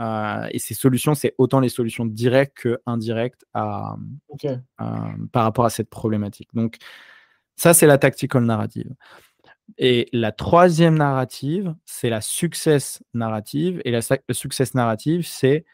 [0.00, 3.96] euh, et ces solutions, c'est autant les solutions directes que indirectes à,
[5.32, 6.48] par rapport à cette problématique.
[6.54, 6.76] Donc,
[7.56, 8.92] ça, c'est la tactical narrative.
[9.78, 13.80] Et la troisième narrative, c'est la success narrative.
[13.84, 14.00] Et la,
[14.32, 15.64] success narrative, c'est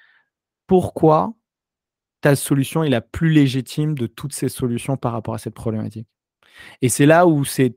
[0.66, 1.34] pourquoi
[2.20, 6.06] ta solution est la plus légitime de toutes ces solutions par rapport à cette problématique.
[6.82, 7.74] Et c'est là où c'est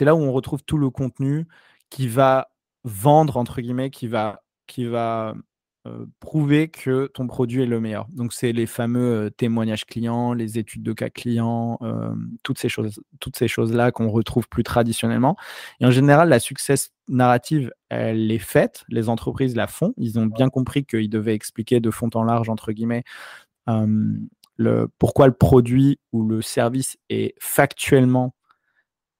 [0.00, 1.46] là où on retrouve tout le contenu
[1.88, 2.50] qui va
[2.84, 5.34] vendre entre guillemets, qui va qui va
[6.20, 8.06] prouver que ton produit est le meilleur.
[8.10, 11.78] Donc, c'est les fameux témoignages clients, les études de cas clients,
[12.42, 15.36] toutes ces choses, toutes ces choses-là qu'on retrouve plus traditionnellement.
[15.80, 18.84] Et en général, la success narrative, elle est faite.
[18.88, 19.94] Les entreprises la font.
[19.96, 23.04] Ils ont bien compris qu'ils devaient expliquer de fond en large, entre guillemets,
[23.66, 28.34] le, pourquoi le produit ou le service est factuellement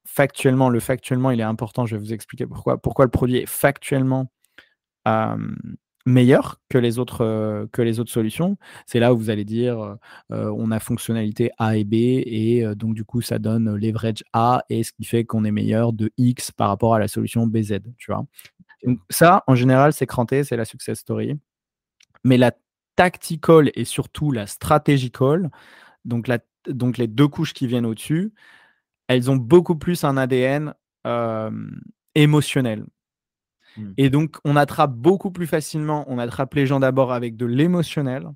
[0.05, 1.87] factuellement, le factuellement, il est important.
[1.87, 2.79] Je vais vous expliquer pourquoi.
[2.79, 4.33] Pourquoi le produit est factuellement
[6.07, 8.57] meilleur que les autres, que les autres solutions.
[8.87, 9.99] C'est là où vous allez dire
[10.31, 14.83] on a fonctionnalité A et B et donc du coup ça donne leverage A et
[14.85, 17.81] ce qui fait qu'on est meilleur de X par rapport à la solution BZ.
[17.99, 18.25] Tu vois?
[18.85, 21.35] Donc, ça, en général, c'est cranté, c'est la success story.
[22.25, 22.53] Mais la
[22.97, 25.51] tactical et surtout la strategical,
[26.05, 26.39] donc, la,
[26.69, 28.33] donc les deux couches qui viennent au-dessus,
[29.09, 30.75] elles ont beaucoup plus un ADN
[32.15, 32.85] émotionnel.
[33.79, 33.93] Mmh.
[33.97, 38.29] Et donc, on attrape beaucoup plus facilement, on attrape les gens d'abord avec de l'émotionnel.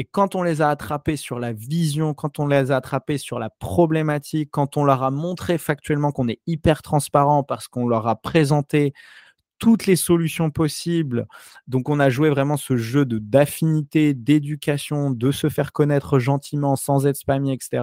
[0.00, 3.40] Et quand on les a attrapés sur la vision, quand on les a attrapés sur
[3.40, 8.06] la problématique, quand on leur a montré factuellement qu'on est hyper transparent parce qu'on leur
[8.06, 8.92] a présenté
[9.58, 11.26] toutes les solutions possibles.
[11.66, 16.76] Donc, on a joué vraiment ce jeu de d'affinité, d'éducation, de se faire connaître gentiment
[16.76, 17.82] sans être spammy, etc.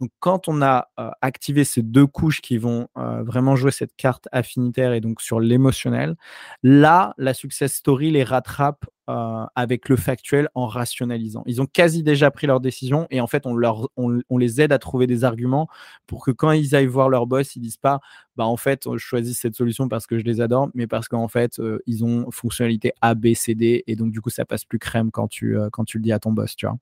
[0.00, 3.94] Donc, quand on a euh, activé ces deux couches qui vont euh, vraiment jouer cette
[3.96, 6.16] carte affinitaire et donc sur l'émotionnel,
[6.62, 11.42] là, la success story les rattrape euh, avec le factuel en rationalisant.
[11.46, 15.08] Ils ont quasi déjà pris leur décision et en fait, on, les aide à trouver
[15.08, 15.66] des arguments
[16.06, 17.98] pour que quand ils aillent voir leur boss, ils disent pas
[18.36, 21.26] bah en fait, je choisis cette solution parce que je les adore, mais parce qu'en
[21.26, 24.64] fait, euh, ils ont fonctionnalité A, B, C, D et donc du coup, ça passe
[24.64, 26.78] plus crème quand tu, euh, quand tu le dis à ton boss, tu vois.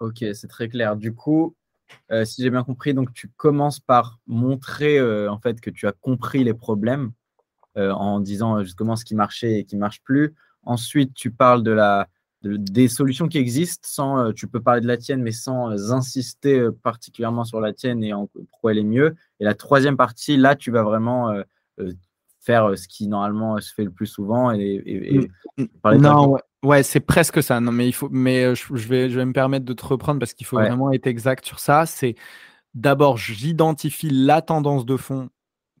[0.00, 0.94] Ok, c'est très clair.
[0.94, 1.56] Du coup,
[2.24, 6.44] si j'ai bien compris, donc tu commences par montrer en fait que tu as compris
[6.44, 7.12] les problèmes
[7.76, 10.34] en disant justement ce qui marchait et qui marche plus
[10.66, 12.08] Ensuite, tu parles de la,
[12.42, 15.92] des solutions qui existent, sans, euh, tu peux parler de la tienne, mais sans euh,
[15.92, 19.16] insister euh, particulièrement sur la tienne et en, pourquoi elle est mieux.
[19.40, 21.34] Et la troisième partie, là, tu vas vraiment
[22.40, 25.66] faire ce qui normalement se fait le plus souvent et, mm, mm.
[25.82, 27.60] parler non, ouais, c'est presque ça.
[27.60, 30.32] Non, mais il faut, mais je, vais, je vais me permettre de te reprendre parce
[30.32, 31.86] qu'il faut vraiment être exact sur ça.
[31.86, 32.14] C'est
[32.74, 35.28] d'abord, j'identifie la tendance de fond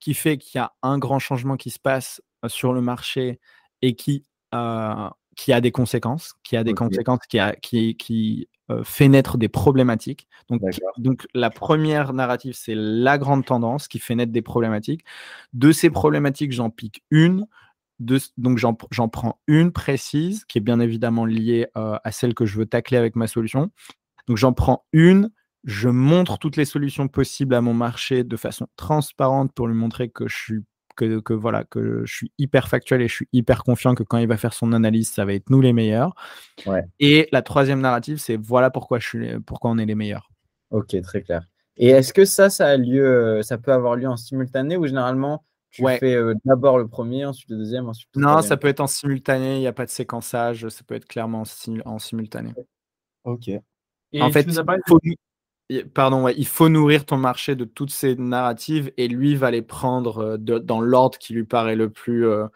[0.00, 3.40] qui fait qu'il y a un grand changement qui se passe sur le marché
[3.82, 8.48] et qui qui a des conséquences, qui a des conséquences, qui, a, qui, qui
[8.84, 10.26] fait naître des problématiques.
[10.48, 10.62] Donc,
[10.98, 15.04] donc la première narrative, c'est la grande tendance qui fait naître des problématiques.
[15.52, 17.46] De ces problématiques, j'en pique une.
[17.98, 22.66] donc j'en prends une précise qui est bien évidemment liée à celle que je veux
[22.66, 23.70] tacler avec ma solution.
[24.26, 25.30] Donc j'en prends une,
[25.64, 30.08] je montre toutes les solutions possibles à mon marché de façon transparente pour lui montrer
[30.08, 30.64] que je suis
[30.96, 34.26] que, voilà que je suis hyper factuel et je suis hyper confiant que quand il
[34.26, 36.14] va faire son analyse, ça va être nous les meilleurs.
[36.98, 40.30] Et la troisième narrative, c'est voilà pourquoi je suis pourquoi on est les meilleurs.
[40.70, 41.46] Ok, très clair.
[41.76, 44.86] Et est-ce que ça, ça a lieu, euh, ça peut avoir lieu en simultané ou
[44.86, 48.68] généralement tu fais euh, d'abord le premier, ensuite le deuxième, ensuite le Non, ça peut
[48.68, 49.56] être en simultané.
[49.56, 50.66] Il n'y a pas de séquençage.
[50.68, 51.42] Ça peut être clairement
[51.84, 52.54] en, simultané.
[53.24, 53.48] Ok.
[53.48, 54.46] Et en fait,
[55.94, 60.18] Pardon, il faut nourrir ton marché de toutes ces narratives et lui va les prendre
[60.18, 62.46] euh, dans l'ordre qui lui paraît le plus, euh,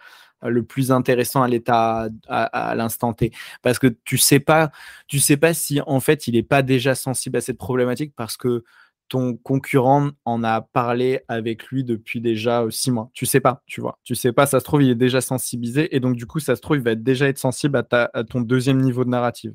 [0.42, 3.32] le plus intéressant à l'état à, l'instant T.
[3.62, 4.70] Parce que tu sais pas,
[5.08, 8.36] tu sais pas si en fait il n'est pas déjà sensible à cette problématique parce
[8.36, 8.62] que
[9.10, 13.10] ton concurrent en a parlé avec lui depuis déjà euh, six mois.
[13.12, 13.98] Tu sais pas, tu vois.
[14.04, 16.54] Tu sais pas, ça se trouve, il est déjà sensibilisé et donc du coup, ça
[16.54, 19.52] se trouve, il va déjà être sensible à, ta, ton deuxième niveau de narrative.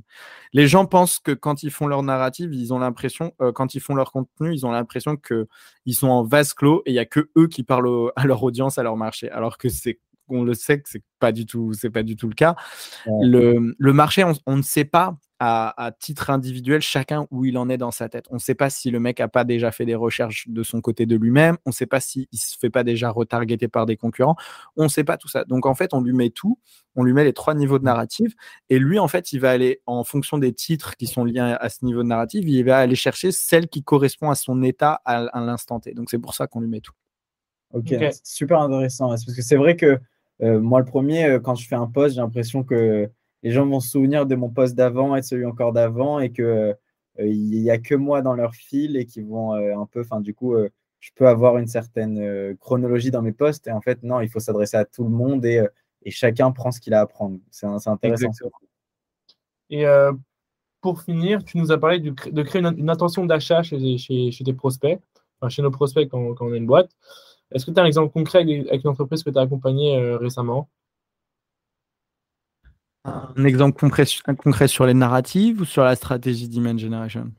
[0.52, 3.80] Les gens pensent que quand ils font leur narrative, ils ont l'impression, euh, quand ils
[3.80, 7.06] font leur contenu, ils ont l'impression qu'ils sont en vase clos et il y a
[7.06, 9.32] que eux qui parlent à leur audience, à leur marché.
[9.32, 12.28] Alors que c'est on le sait que c'est pas du tout, c'est pas du tout
[12.28, 12.56] le cas.
[13.06, 17.70] Le, le, marché, on, on, ne sait pas à, titre individuel chacun où il en
[17.70, 18.26] est dans sa tête.
[18.30, 20.82] On ne sait pas si le mec a pas déjà fait des recherches de son
[20.82, 21.58] côté de lui-même.
[21.66, 24.36] On ne sait pas s'il ne se fait pas déjà retargeter par des concurrents.
[24.78, 25.44] On ne sait pas tout ça.
[25.44, 26.58] Donc en fait, on lui met tout.
[26.96, 27.86] On lui met les trois niveaux de mmh.
[27.86, 28.36] narrative.
[28.70, 31.70] Et lui, en fait, il va aller, en fonction des titres qui sont liés à
[31.70, 35.42] ce niveau de narrative, il va aller chercher celle qui correspond à son état à,
[35.42, 35.94] l'instant T.
[35.94, 36.94] Donc c'est pour ça qu'on lui met tout.
[37.74, 39.10] Ok, super intéressant.
[39.10, 40.00] Parce que c'est vrai que
[40.42, 43.10] euh, moi, le premier, euh, quand je fais un post, j'ai l'impression que
[43.46, 46.32] les gens vont se souvenir de mon poste d'avant et de celui encore d'avant et
[46.32, 46.74] que euh,
[47.20, 50.20] il n'y a que moi dans leur fil et qui vont euh, un peu, enfin
[50.20, 50.68] du coup, euh,
[51.00, 54.40] je peux avoir une certaine chronologie dans mes postes et en fait non, il faut
[54.40, 55.64] s'adresser à tout le monde et,
[56.02, 57.38] et, chacun prend ce qu'il a à apprendre.
[57.52, 58.32] C'est intéressant.
[59.70, 59.86] Et
[60.82, 65.00] pour finir, tu nous as parlé de, créer une, intention d'achat chez, tes prospects,
[65.40, 66.90] enfin, chez nos prospects quand, on a une boîte.
[67.52, 70.68] Est-ce que tu as un exemple concret avec une entreprise que tu as accompagnée récemment?
[73.06, 74.06] Un exemple concret,
[74.38, 77.32] concret, sur les narratives ou sur la stratégie Demand Generation?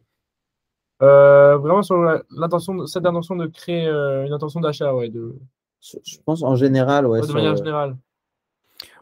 [1.02, 1.96] Euh, Vraiment sur
[2.30, 5.08] l'intention, cette intention de créer euh, une intention d'achat, ouais.
[5.08, 5.36] De...
[5.80, 7.20] Je pense en général, ouais.
[7.20, 7.96] de manière générale.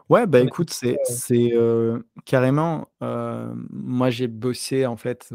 [0.09, 0.97] Ouais, bah écoute, c'est
[1.31, 2.87] euh, carrément.
[3.01, 5.33] moi, j'ai bossé en fait.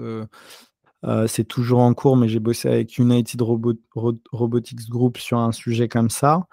[1.26, 6.10] c'est toujours en cours, mais j'ai bossé avec United Robotics Group sur un sujet comme
[6.10, 6.46] ça.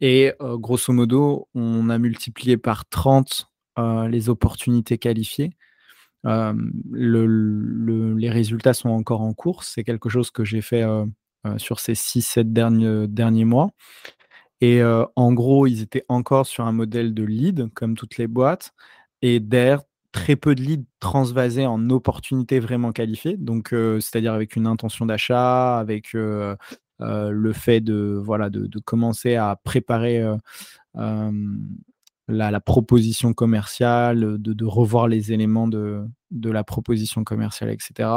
[0.00, 3.47] Et grosso modo, on a multiplié par 30 euh,
[3.78, 5.52] les opportunités qualifiées.
[6.26, 6.52] Euh,
[6.92, 9.64] les résultats sont encore en cours.
[9.64, 11.06] C'est quelque chose que j'ai fait euh,
[11.56, 13.70] sur ces 6-7 derniers, derniers mois.
[14.60, 18.72] Et en gros, ils étaient encore sur un modèle de lead, comme toutes les boîtes,
[19.22, 24.66] et d'air très peu de leads transvasés en opportunités vraiment qualifiées, donc c'est-à-dire avec une
[24.66, 30.24] intention d'achat, avec le fait de, voilà, de commencer à préparer
[32.28, 38.08] la, proposition commerciale, de, revoir les éléments de, la proposition commerciale, etc.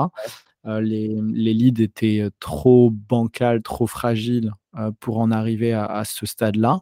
[0.67, 6.25] Euh, les, leads étaient euh, trop bancals, trop fragiles euh, pour en arriver à, ce
[6.25, 6.81] stade-là.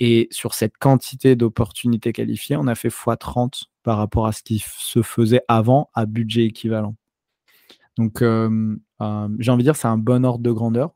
[0.00, 4.64] Et sur cette quantité d'opportunités qualifiées, on a fait x30 par rapport à ce qui
[4.64, 6.96] se faisait avant à budget équivalent.
[7.98, 10.92] Donc, j'ai envie de dire, c'est un bon ordre de grandeur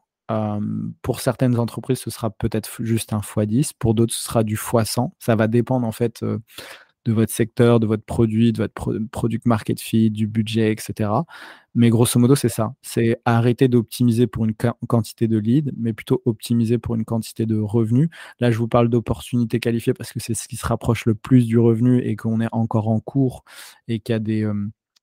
[1.02, 3.72] pour certaines entreprises, ce sera peut-être juste un x10.
[3.78, 5.10] Pour d'autres, ce sera du x100.
[5.18, 6.24] Ça va dépendre en fait
[7.06, 11.10] de votre secteur, de votre produit, de votre product market fit, du budget, etc.
[11.74, 12.74] Mais grosso modo, c'est ça.
[12.82, 14.54] C'est arrêter d'optimiser pour une
[14.88, 18.08] quantité de leads, mais plutôt optimiser pour une quantité de revenus.
[18.40, 21.46] Là, je vous parle d'opportunités qualifiées parce que c'est ce qui se rapproche le plus
[21.46, 23.44] du revenu et qu'on est encore en cours
[23.88, 24.50] et qu'il y a des,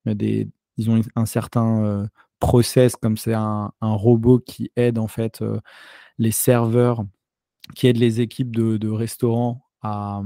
[0.05, 2.09] des ils un certain
[2.43, 5.59] process, comme c'est un, robot qui aide en fait euh,
[6.17, 7.05] les serveurs,
[7.73, 10.21] qui aide les équipes de, restaurants à,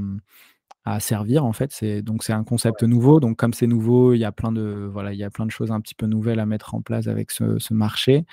[0.99, 1.71] servir en fait.
[1.71, 3.19] C'est donc c'est un concept nouveau.
[3.19, 5.51] Donc comme c'est nouveau, il y a plein de voilà, il y a plein de
[5.51, 8.25] choses un petit peu nouvelles à mettre en place avec ce, marché.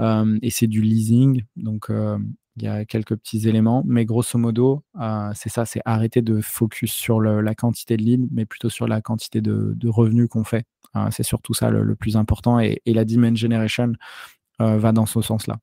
[0.00, 2.18] Euh, et c'est du leasing, donc euh,
[2.56, 4.84] il y a quelques petits éléments, mais grosso modo,
[5.34, 9.00] c'est ça, c'est arrêter de focus sur la quantité de leads, mais plutôt sur la
[9.00, 10.64] quantité de revenus qu'on fait.
[10.94, 12.60] Hein, c'est surtout ça le, plus important.
[12.60, 13.92] Et, la Demand Generation
[14.60, 15.58] euh, va dans ce sens-là.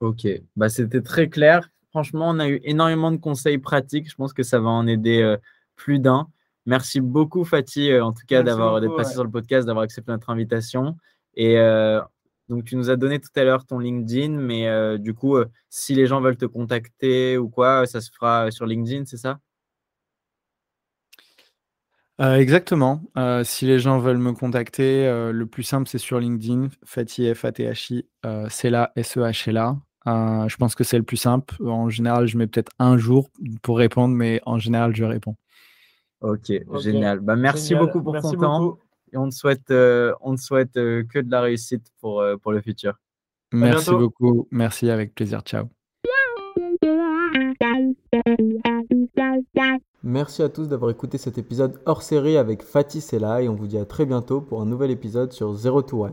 [0.00, 1.68] Ok, bah, c'était très clair.
[1.90, 4.08] Franchement, on a eu énormément de conseils pratiques.
[4.08, 5.36] Je pense que ça va en aider euh,
[5.76, 6.28] plus d'un.
[6.66, 9.14] Merci beaucoup, Fatih, euh, en tout cas, d'avoir d'être passé ouais.
[9.14, 10.96] sur le podcast, d'avoir accepté notre invitation.
[11.34, 12.00] Et euh,
[12.48, 15.46] donc, tu nous as donné tout à l'heure ton LinkedIn, mais euh, du coup, euh,
[15.70, 19.38] si les gens veulent te contacter ou quoi, ça se fera sur LinkedIn, c'est ça?
[22.20, 23.02] Euh, exactement.
[23.16, 27.34] Euh, si les gens veulent me contacter, euh, le plus simple, c'est sur LinkedIn, Fatih,
[27.34, 29.76] F-A-T-H-I, euh, c'est là, S-E-H-L-A.
[30.06, 31.56] Euh, je pense que c'est le plus simple.
[31.66, 33.30] En général, je mets peut-être un jour
[33.62, 35.34] pour répondre, mais en général, je réponds.
[36.20, 37.20] Ok, génial.
[37.20, 37.86] Bah, merci Génial.
[37.86, 38.78] beaucoup pour Merci ton temps.
[39.14, 42.36] Et on te souhaite, euh, on te souhaite euh, que de la réussite pour, euh,
[42.36, 42.94] pour le futur.
[43.52, 44.48] Merci beaucoup.
[44.50, 45.42] Merci, avec plaisir.
[45.42, 45.66] Ciao.
[50.02, 53.68] Merci à tous d'avoir écouté cet épisode hors série avec Fatih Sella et on vous
[53.68, 56.10] dit à très bientôt pour un nouvel épisode sur 0 to 1.